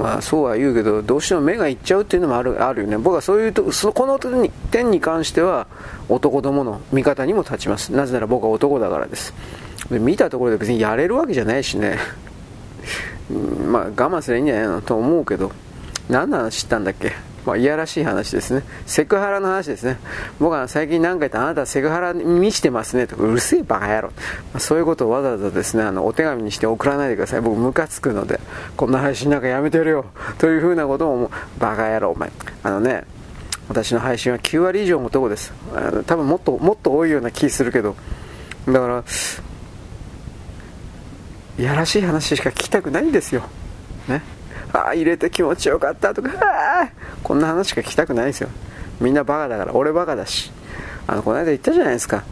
[0.00, 2.96] まあそうは言うけど、どうしても目がいっちゃうっていうのもあるあるよね。
[2.96, 4.18] 僕はそういうと、そこの
[4.70, 5.66] 点に関しては
[6.08, 7.92] 男どもの味方にも立ちます。
[7.92, 9.34] なぜなら僕は男だからです。
[9.90, 11.98] で見たところで別にやれるわけじゃないしね。
[13.66, 15.52] まあ我慢すればいいんじゃないのと思うけど
[16.08, 17.12] 何の話したんだっけ？
[17.50, 18.62] まあ、いやらしい話ですね。
[18.86, 19.98] セクハラの話ですね。
[20.38, 24.08] 僕は最近何回言ったあなたセクハラに満ちてますねとか、うるせえバカ野郎。
[24.08, 24.14] ま
[24.54, 27.40] あ、そういうことをわざわざですね、あの、お手紙にして送らないでください。
[27.40, 28.38] 僕ムカつくので、
[28.76, 30.06] こんな配信なんかやめてるよ。
[30.38, 32.30] というふうなことをもう、バカ野郎、お前。
[32.62, 33.02] あのね、
[33.68, 35.52] 私の配信は9割以上男です。
[35.74, 37.96] あの多分もっと、もっと多いような気するけど、
[38.66, 39.04] だから、
[41.58, 43.42] いやらしい話しか聞きたくないんですよ。
[44.06, 44.22] ね。
[44.72, 48.48] ああ、入れて気持ちよかったとか、ああこんな話しか聞きたくないですよ。
[49.00, 50.50] みんなバカだから、俺バカだし。
[51.06, 52.24] あの、この間言ったじゃないですか。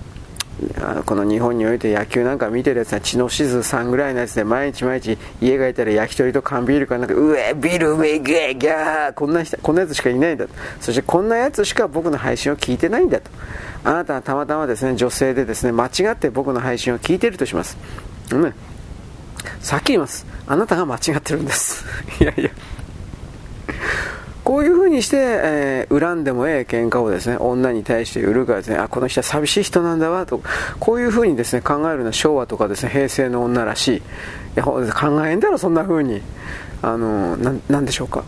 [0.80, 10.55] あのこの日本において野球なんか見てるやつは血のしずさんぐらいのやつで毎日毎日家がいたら焼き鳥と缶ビールかなんかうえビルウェイグーギャーこんな人こんなやつしかいないんだと。
[10.80, 13.30] そしてこんなやつしか僕の配信を聞いてないんだと。
[13.84, 17.78] あなたはたまたまですね女性でですね間違って僕の配信を聞いてるとします、
[18.32, 18.55] うん、
[19.61, 20.26] さっき言います。
[20.47, 21.84] あなたが間違ってるんです。
[22.20, 22.51] いやいや。
[24.49, 30.40] こういう風にして、えー、恨んでもええ喧嘩をですね、女に対して売るからですね、あ、この人は寂しい人なんだわ、と、
[30.80, 33.99] こういう風にですね、考えるのは昭和とかですね、平成の女らしい。
[33.99, 34.03] い
[34.55, 36.22] や、考えんだろ、そんな風に。
[36.80, 38.24] あの、な、んでしょうか。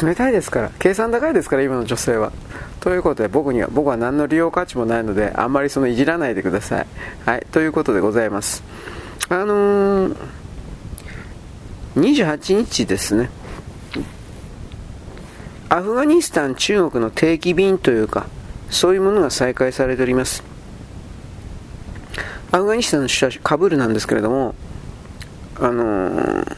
[0.00, 2.30] 冷たいですから、計算高いですから、今の女性は。
[2.78, 6.86] ということで、僕には、僕は何の利用価値もないので、あんまりそのいじらないでください。
[7.26, 8.62] はい、ということでございます。
[9.30, 10.16] あのー、
[11.96, 13.30] 28日ですね。
[15.74, 18.28] アフガニスタン、中国の定期便というか、
[18.70, 20.44] そういうものが再開されております。
[22.52, 24.54] アフガニスタンの首都カブールなんですけれども、
[25.58, 26.56] あのー、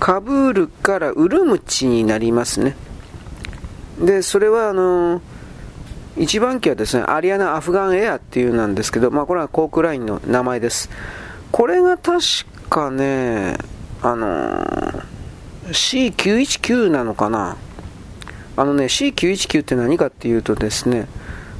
[0.00, 2.74] カブールからウルムチになりますね。
[4.00, 5.22] で、それはあのー、
[6.16, 10.90] 一番機はですね、アリアナ・アフガンエアっていうなんですけど、まあこれは航空ラインの名前です。
[11.52, 12.18] これが確
[12.68, 13.56] かね、
[14.02, 15.11] あのー
[15.68, 17.56] C919 なのかな？
[18.56, 21.06] あのね、C919 って何かっていうとですね、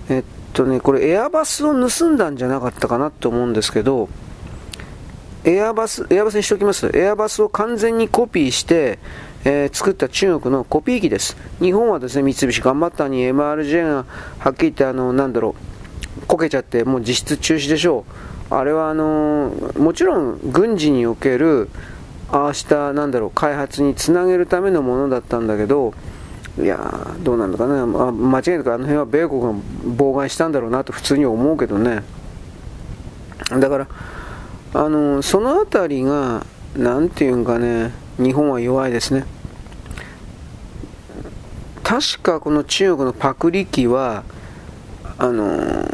[0.08, 4.08] えっとね、これエアバスを盗んだんじゃなかったかなと思うんですけど、
[5.44, 6.90] エアバス、エアバスにしておきます。
[6.94, 8.98] エアバスを完全にコピーして、
[9.44, 11.36] えー、作った中国のコピー機です。
[11.60, 14.04] 日本はですね、三菱頑張ったに MRJ が
[14.38, 15.56] はっきり言ってあの、なんだろ
[16.22, 18.04] う、こけちゃってもう実質中止でしょ
[18.50, 18.54] う。
[18.54, 21.70] あれはあのー、もちろん軍事における
[22.32, 25.92] 明日なんだろう開発につなげるためのものだったんだけど
[26.58, 26.78] いや
[27.20, 32.02] どうなんだかね、まあ、間違いなくあの辺は米国が妨害したんだろうなと普通に思うけどね。
[33.50, 33.88] だから
[34.74, 39.24] あのその辺りが何て言うんかね日本は弱いですね。
[41.82, 44.24] 確かこの中国のパクリ機は
[45.18, 45.84] あの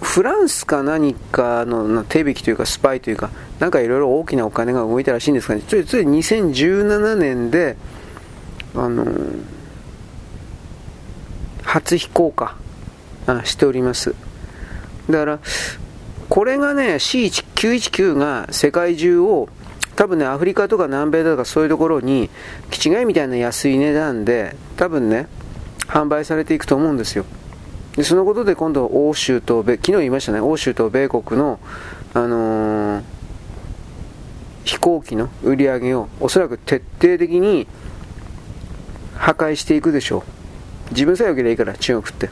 [0.00, 7.76] フランスか何かの手引きというかスパイというかなんかいろいろ大きなお金が動いたらしいんですが、ね、ちょいちょい2017年で
[8.74, 9.06] あの
[11.62, 12.56] 初飛行か
[13.26, 14.14] あしております。
[15.08, 15.38] だから
[16.28, 19.48] これがね C919 が世界中を
[19.96, 22.30] 多分ねアフリカとか南米だとかそういうところに
[22.70, 25.28] 気違いみたいな安い値段で多分ね
[25.86, 27.26] 販売されていくと思うんですよ。
[27.96, 30.40] でそのことで今度欧州と米昨日言いましたね。
[30.40, 31.58] 欧州と米国の、
[32.14, 33.02] あのー、
[34.64, 37.66] 飛行機の売り上げをおそらく徹底的に
[39.16, 40.24] 破壊していくでしょ
[40.90, 40.92] う。
[40.92, 42.30] 自分さえよければいいから中国って。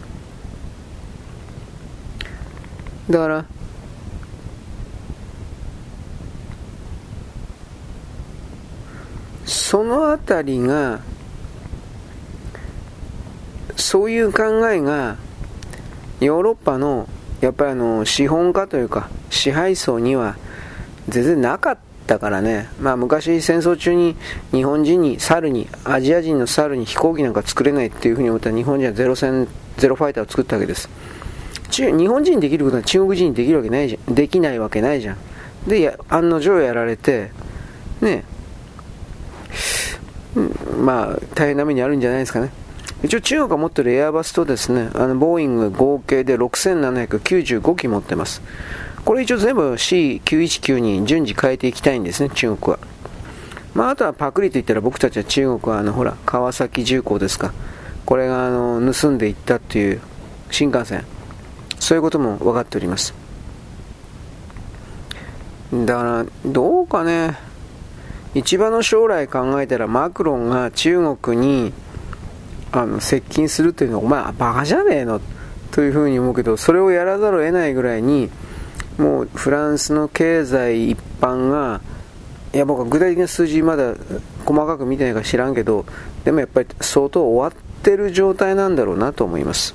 [3.10, 3.44] だから
[9.44, 11.00] そのあたりが
[13.76, 15.16] そういう考えが
[16.20, 17.08] ヨーロッパの
[17.40, 20.36] やっぱりあの資本家というか支配層には
[21.08, 24.16] 全然なかったからね、まあ、昔戦争中に
[24.50, 29.46] 日本人に猿にアジア人の猿に飛行機なんか作れないっていうふうに思ったら日本人はゼロ戦
[29.76, 30.88] ゼロファイターを作ったわけです。
[31.70, 34.14] 日本人にできることは中国人にできるわけないじゃん。
[34.14, 35.16] できないわけないじゃん。
[35.68, 37.30] で案の定やられて
[38.00, 38.24] ね。
[40.82, 42.50] まあ大変な目にあるんじゃないですかね。
[43.04, 48.42] 一応中国が持っているエアバスとですね、あのボーイング合計で6795機持ってます。
[49.04, 52.78] これ一応全部 C919 に順次変えていきたいんですね、中国は。
[53.74, 57.52] まあ、あとはパクリと言ったら僕たちは中国はあのほら川崎重工ですか。
[58.04, 60.00] これがあの盗んでいったっていう
[60.50, 61.04] 新幹線。
[61.78, 63.14] そういうことも分かっております。
[65.72, 67.36] だから、どうかね、
[68.34, 71.72] 一番の将来考えたらマクロンが中国に
[72.72, 75.20] あの接近するというのはお前バカじゃねえの？
[75.70, 78.30] というふうに思うけどそれをやらざるを得ないぐらいに
[78.96, 81.80] もうフランスの経済一般が
[82.52, 83.94] いや僕は具体的な数字まだ
[84.44, 85.84] 細かく見てないか知らんけど
[86.24, 89.74] でもやっぱり相当終わってる状態なんだろうなと思います。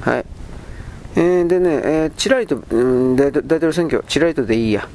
[0.00, 0.24] はい。
[1.16, 4.88] えー、でね、えー、チラリと、うん、大統領選挙、チラリとでいいや。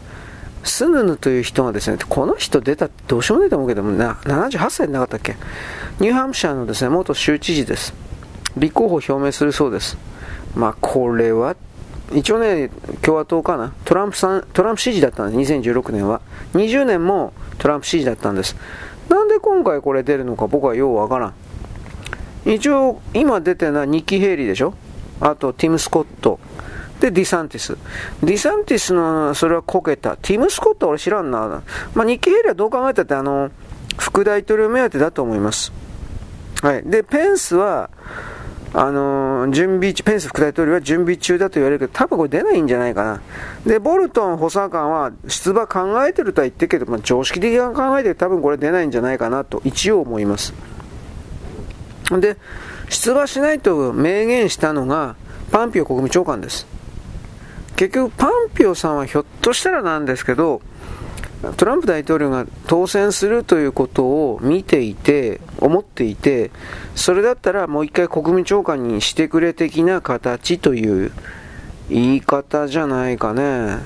[0.64, 5.36] スヌヌという人がですね、この人出たってどうしようもないと思うけども、な78歳でなかったっけ？
[6.00, 7.94] ニューハンプシャーのですね、元州知事です。
[8.56, 9.98] 立候補表明するそうです。
[10.56, 11.56] まあ、これは、
[12.14, 12.70] 一応ね、
[13.02, 13.74] 共和党かな？
[13.86, 16.22] トランプさん、トランプ支持だったんです、2016年は。
[16.54, 18.56] 20年もトランプ支持だったんです。
[19.10, 21.34] なんで今回これ出るのか僕はようわからん。
[22.46, 24.74] 一応、今出てるのはニッキー・ヘイリーでしょ？
[25.20, 26.40] あとティム・スコット。
[27.04, 27.76] で、ディサンティス。
[28.24, 30.16] ディサンティスの、それはこけた。
[30.16, 31.62] ティム・スコットは俺知らんな。
[31.94, 33.52] まあ、ニッキー・ヘイリーはどう考えたって、あの、
[33.98, 35.74] 副大統領目当てだと思います。
[36.62, 36.84] はい。
[36.84, 37.90] で、ペンスは、
[38.74, 43.22] あの、準備ペンス副大統領は準備中だと言われるけど、多分これ出ないんじゃないかな。
[43.66, 50.54] で、ボルトン補佐官は出馬考えてるとは言ってるけど、まあ、常識的に考えて多分これ出ないんじゃないかなと一応思います。
[52.12, 52.38] で、
[52.88, 55.18] 出馬しないと明言したのが
[55.52, 56.73] パンピオ国務長官です。
[57.76, 60.62] 結局パンピオさんはひょっとしたらなんですけど、
[61.58, 66.52] トランプ大統領が当選するということを見ていて、思っていて、
[66.96, 71.12] それだったらもう一回国務長官にしてくれ的な形という
[71.90, 73.80] 言い方じゃないかね。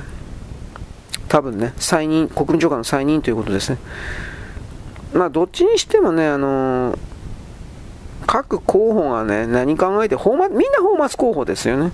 [1.29, 3.77] 多分ね、再任、国務長官の再任ということですね。
[5.13, 6.97] まあ、どっちにしてもね、あのー
[8.27, 10.37] 各候補がね、何考えて、みんな
[10.79, 11.93] フォーマス候補ですよね。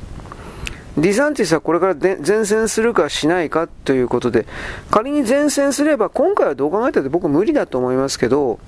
[0.98, 4.46] ディサンティスはこれから前線するかしないかということで、
[4.92, 8.60] 仮に前線すれば、今回はどう考えたって僕無理だと思いますけど、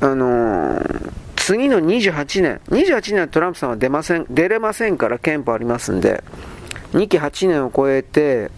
[0.00, 6.24] あのー、次の28年、28年はトランプさんは出ません、出れませんから憲法ありますんで、
[6.92, 8.50] 2期8年を超えて、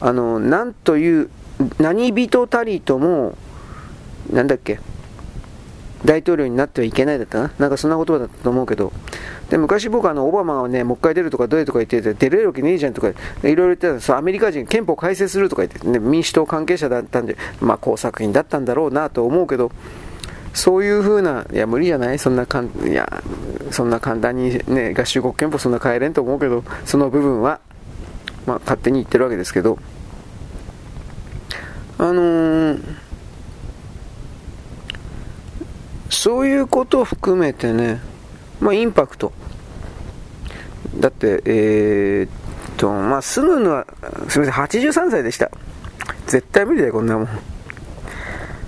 [0.00, 1.28] あのー、なんという、
[1.78, 3.36] 何人たりとも、
[4.32, 4.80] なんだっけ、
[6.04, 7.50] 大統領になってはいけないだったな。
[7.58, 8.92] なんかそんな言葉だったと思うけど。
[9.50, 13.12] で、昔僕あの、オバマがね、もう一回出るとかどういうとか言ってて、出れるわけねえじゃんとか、い
[13.44, 19.70] ろいろ言ってたそう、アメリカ人憲法改正するとか言って、ね、民主党関係者だったんで、まあ工作員だったんだろうなと思うけど、
[20.54, 22.18] そういうふうな、いや、無理じゃない？
[22.18, 23.22] そんなかん、いや、
[23.70, 27.60] そんな簡単にね、合衆国憲法そんな変えれんと思うけど、その部分は、
[28.46, 29.78] まあ勝手に言ってるわけですけど、
[31.98, 33.01] あのー
[36.16, 38.00] そういうことを含めてね、
[38.60, 39.32] まあ、インパクト。
[40.96, 43.86] だって、えー、っと、まあ、スヌヌは、
[44.28, 45.50] すみません、83歳でした。
[46.26, 47.28] 絶対無理だよ、こんなもん。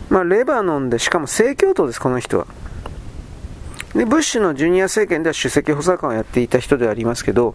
[0.09, 2.47] まあ、レバノンで、しかも正教徒です、この人は。
[3.95, 7.55] で、ブッシュのジュニア政権では首席補佐官をやっていた人ではありますけど、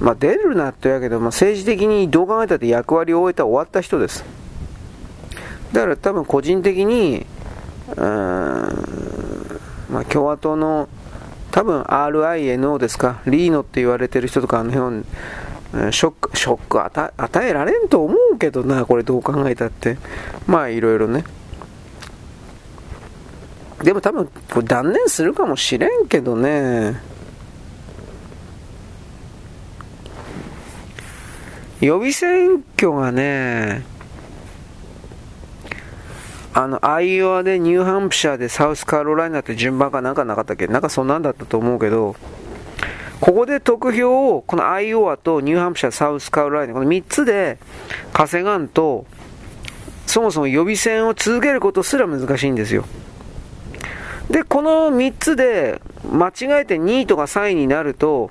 [0.00, 4.24] まあ、出るなってやけど、まあ、政治的にどう考えたって役割を終えた終わった人です。
[5.72, 7.24] だから多分個人的に、
[9.90, 10.88] まあ、共和党の
[11.50, 19.98] 多分 RINO ですか、リーノって言われてる人とか、あの辺、ショック、ショック与与えられんと思うけどな、これどう考えたって。
[20.46, 21.24] まあ、いろいろね。
[23.82, 27.00] でも多分、これ断念するかもしれんけどね。
[31.80, 33.84] 予備選挙がね、
[36.52, 40.66] あの、アイオワでニューハンプシャーでサウスカロライナって順番がなんかなかったっけ？
[40.66, 42.16] なんかそんなんだったと思うけど、
[43.20, 47.58] ここで得票を、このアイオワとニューハンプシャー、サウスカロライナ、この3つで
[48.12, 49.06] 稼がんと、
[50.06, 52.84] そもそも予備選を続けることすら難しいんですよ。
[54.28, 55.80] で、この3つで
[56.10, 58.30] 間違えて2位とか3位になると、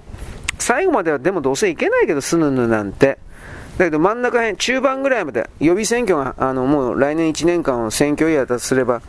[0.57, 3.17] 最後まではでもどうせいけないけど、スヌヌなんて。
[3.79, 9.01] だけど真ん中辺、中盤ぐらいまで、予備選挙が、あの、もう来年1年間を選挙イヤーだとすれば、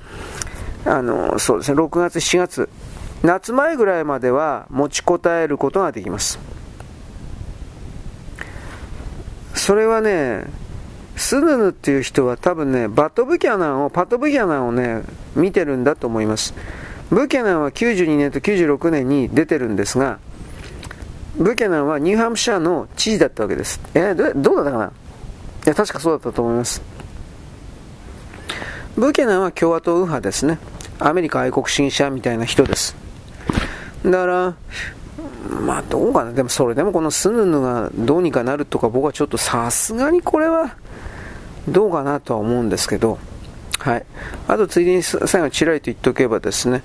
[0.85, 2.69] あの、そうですね、6月、7月、
[3.25, 6.39] 夏前ぐらいまでは持ちこたえることができます。
[9.55, 10.45] それはね、
[11.17, 15.03] スヌヌっていう人は多分ね、バト・ブキャナンを、パト・ブキャナンをね、
[15.35, 16.55] 見てるんだと思います。
[17.11, 20.21] ブキャナンは92年と96年に出てるんですが、
[21.37, 23.81] ブキャナンはニューハンプシャーの知事だったわけです。
[23.95, 24.87] えー、どうだったかな？
[24.87, 24.91] い
[25.67, 26.83] や、確かそうだったと思います。
[28.97, 30.59] ブキャナンは共和党右派ですね。
[30.99, 32.95] アメリカ愛国主義者みたいな人です。
[34.05, 34.55] だから、
[35.49, 36.33] まあどうかな？
[36.33, 40.77] でもそれでもこのスヌヌがどうにかなるとか僕はちょっとさすがにこれは
[41.69, 43.19] どうかなとは思うんですけど、
[43.79, 44.05] はい。
[44.49, 46.83] あとついでに最後ちらりと言っておけばですね、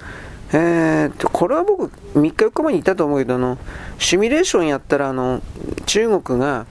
[0.58, 1.88] えー、これは僕、
[2.18, 3.58] 3日4日前に言ったと思うけどあの、
[4.00, 5.42] シミュレーションやったらあの
[5.86, 6.66] 中国が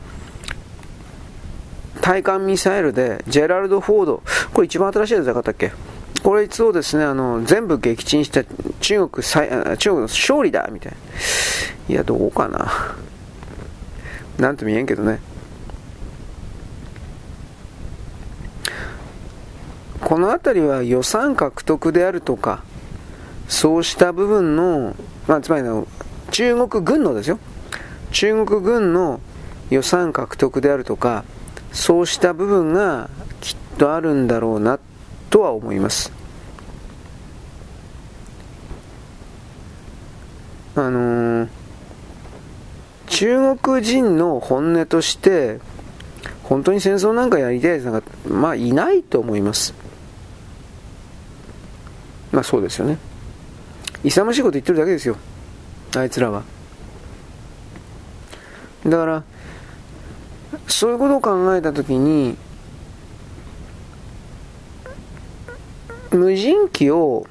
[2.01, 4.23] 対艦ミサイルでジェラルド・フォード、
[4.55, 5.73] これ一番新しいやつじゃなかったっけ？
[6.23, 8.43] これいつをですね、あの、全部撃沈した
[8.81, 10.99] 中国最、中国の勝利だみたいな。
[11.91, 12.97] いや、どうかな？
[14.39, 15.21] なんとも言えんけどね。
[20.01, 22.63] この辺りは予算獲得であるとか、
[23.49, 25.87] そうした部分の、まあ、つまりの
[26.31, 27.39] 中国軍のですよ。
[28.13, 29.21] 中国軍の
[29.71, 31.25] 予算獲得であるとか、
[31.73, 34.79] そうした部分がきっとあるんだろうな
[35.31, 36.13] とは思います。
[40.77, 41.49] あのー、
[43.07, 45.61] 中国人の本音として、
[46.43, 49.75] 本当に戦争なんかやりたいやつなんか、まあいないと思います。
[52.33, 52.99] まあそうですよね。
[54.05, 55.17] 勇ましいこと言ってるだけですよ。
[55.97, 56.43] あいつらは。
[58.85, 59.25] だから、
[60.69, 62.37] そういうことを考えたときに、
[66.11, 67.27] 無人機を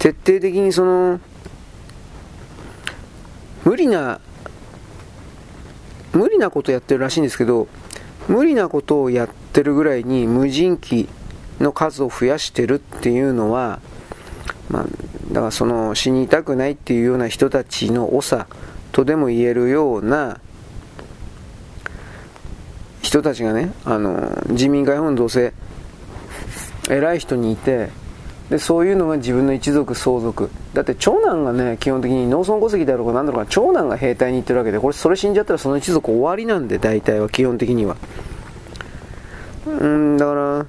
[0.00, 1.20] 徹底的にその、
[3.64, 4.20] 無理な、
[6.12, 7.68] 無理なことやってるらしいんですけど、
[8.26, 11.08] 無理なことをやってるぐらいに無人機
[11.60, 13.78] の数を増やしてるっていうのは、
[14.70, 14.84] まあ、
[15.32, 18.46] だからその死にたくないっていうような人たちの長
[18.92, 20.40] とでも言えるような
[23.02, 25.52] 人たちがね、あの自民会本どうせ
[26.88, 27.88] 偉い人にいて
[28.50, 37.96] でそういうのが自分の一族相続だって長男がね基本的に農村戸籍だろうが何だろうが長男が兵隊に行ってるわけでこれそれ死んじゃったらその一族終わりなんで大体は基本的には。
[39.66, 40.66] うんだから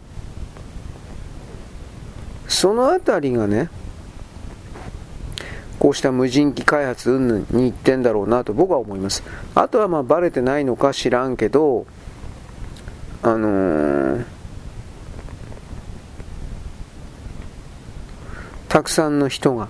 [2.47, 3.70] その辺りがね
[5.82, 9.24] こうした無人機開発云々に行ってんだろうなと僕は思います。
[9.56, 11.88] あとはまあバレてないのか知らんけど
[13.24, 14.26] あのー、
[18.70, 19.70] たくさんの人が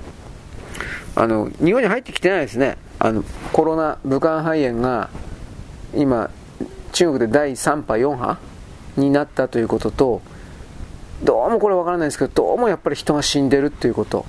[1.15, 2.77] あの日本に入ってきてないですね。
[2.99, 5.09] あのコロナ武漢肺炎が
[5.95, 6.29] 今
[6.91, 8.37] 中国で第3波4波
[8.97, 10.21] になったということと
[11.23, 14.25] どうもこれわからないですけどどうもやっぱり人が死んでるっていうこと。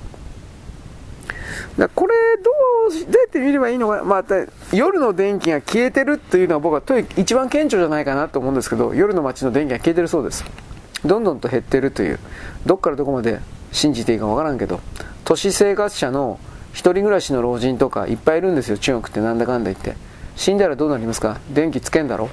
[1.77, 4.35] だこれどうどうやって見ればいいのかまた
[4.71, 10.45] 夜の電気が消えてるというのは僕はと一番顕著じゃないかなと思うんですけど夜の街の電気が消えてるそうです。
[11.05, 12.19] どんどんと減ってるという。
[12.65, 13.39] どっからどこまで
[13.71, 14.79] 信じていいかわからんけど。
[15.25, 16.39] 都市生活者の
[16.71, 18.77] 一人暮らしの老人とかいっぱいいるんですよ。
[18.77, 19.95] 中国ってなんだかんだ言って。
[20.35, 21.39] 死んだらどうなりますか？
[21.53, 22.29] 電気つけんだろ？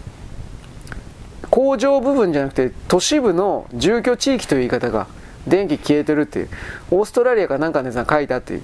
[1.51, 5.09] 工場部分じゃなくて都市部の住居地域という言い方が
[5.49, 6.49] 電気消えてるっていう。
[6.91, 8.62] オーストラリアかなんかのやつが書いたっていう。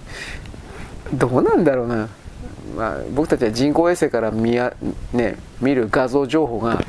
[1.12, 2.08] どうなんだろうな、
[2.76, 4.74] まあ、僕たちは人工衛星から見や、
[5.12, 6.82] ね、見る画像情報が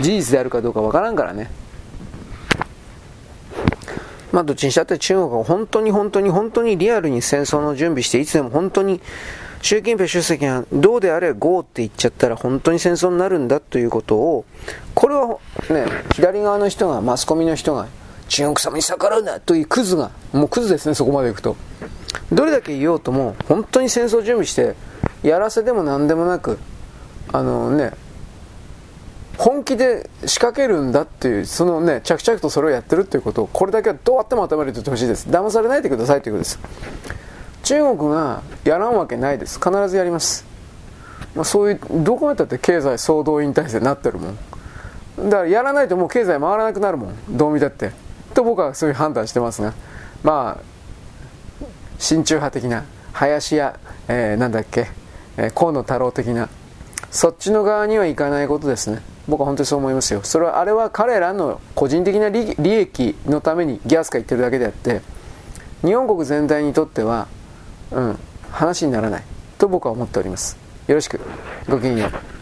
[0.00, 1.50] 事実であるかどうかわからんからね。
[4.32, 9.00] まあどっちにしたって中国は本当に本当に本当にリアルに戦争の準備していつでも本当に
[9.62, 14.44] 習近平主席がどうであれ GO って言っちゃったら本当に戦争になるんだということを
[14.94, 15.38] これは
[15.70, 17.88] ね左側の人がマスコミの人が
[18.28, 21.56] 中国様に逆らうなというクズがもうクズですねそこまでいくと。
[22.32, 24.74] どれだけ言おうとも本当に戦争準備して
[25.22, 26.58] やらせでも何でもなく
[27.32, 27.92] あのね
[29.38, 35.28] 本気で仕掛けるんだっていうそのね着々とそれをやってるっていうことをこれだけはどうやっても頭に入れてほしいです。
[35.28, 36.58] 騙されないでくださいということです。
[37.64, 39.58] 中国がやらんわけないです。
[39.58, 40.46] 必ずやります、
[41.34, 44.36] まあ、そういうどこまでだって経済総動員体制になってるもん。
[45.28, 47.14] だからやらないともう経済回らなくなるもん。
[47.36, 47.92] どう見たって。
[48.32, 49.74] と僕はそういう判断してますが。
[50.22, 50.75] まあ
[51.98, 53.78] 親中派的な林家、
[54.08, 54.88] えー、なんだっけ、
[55.36, 56.48] えー、河野太郎的な
[57.10, 59.00] そっちの側にはいかないことですね。
[59.28, 60.20] 僕は本当にそう思いますよ。
[60.22, 65.00] それはあれは彼らの個人的な利益のためにギャスか言ってるだけであって
[65.82, 67.26] 日本国全体にとっては、
[67.90, 68.18] うん、
[68.50, 69.24] 話にならない
[69.58, 70.56] と僕は思っております。
[70.86, 71.20] よろしく。
[71.68, 72.35] ごきげんよう。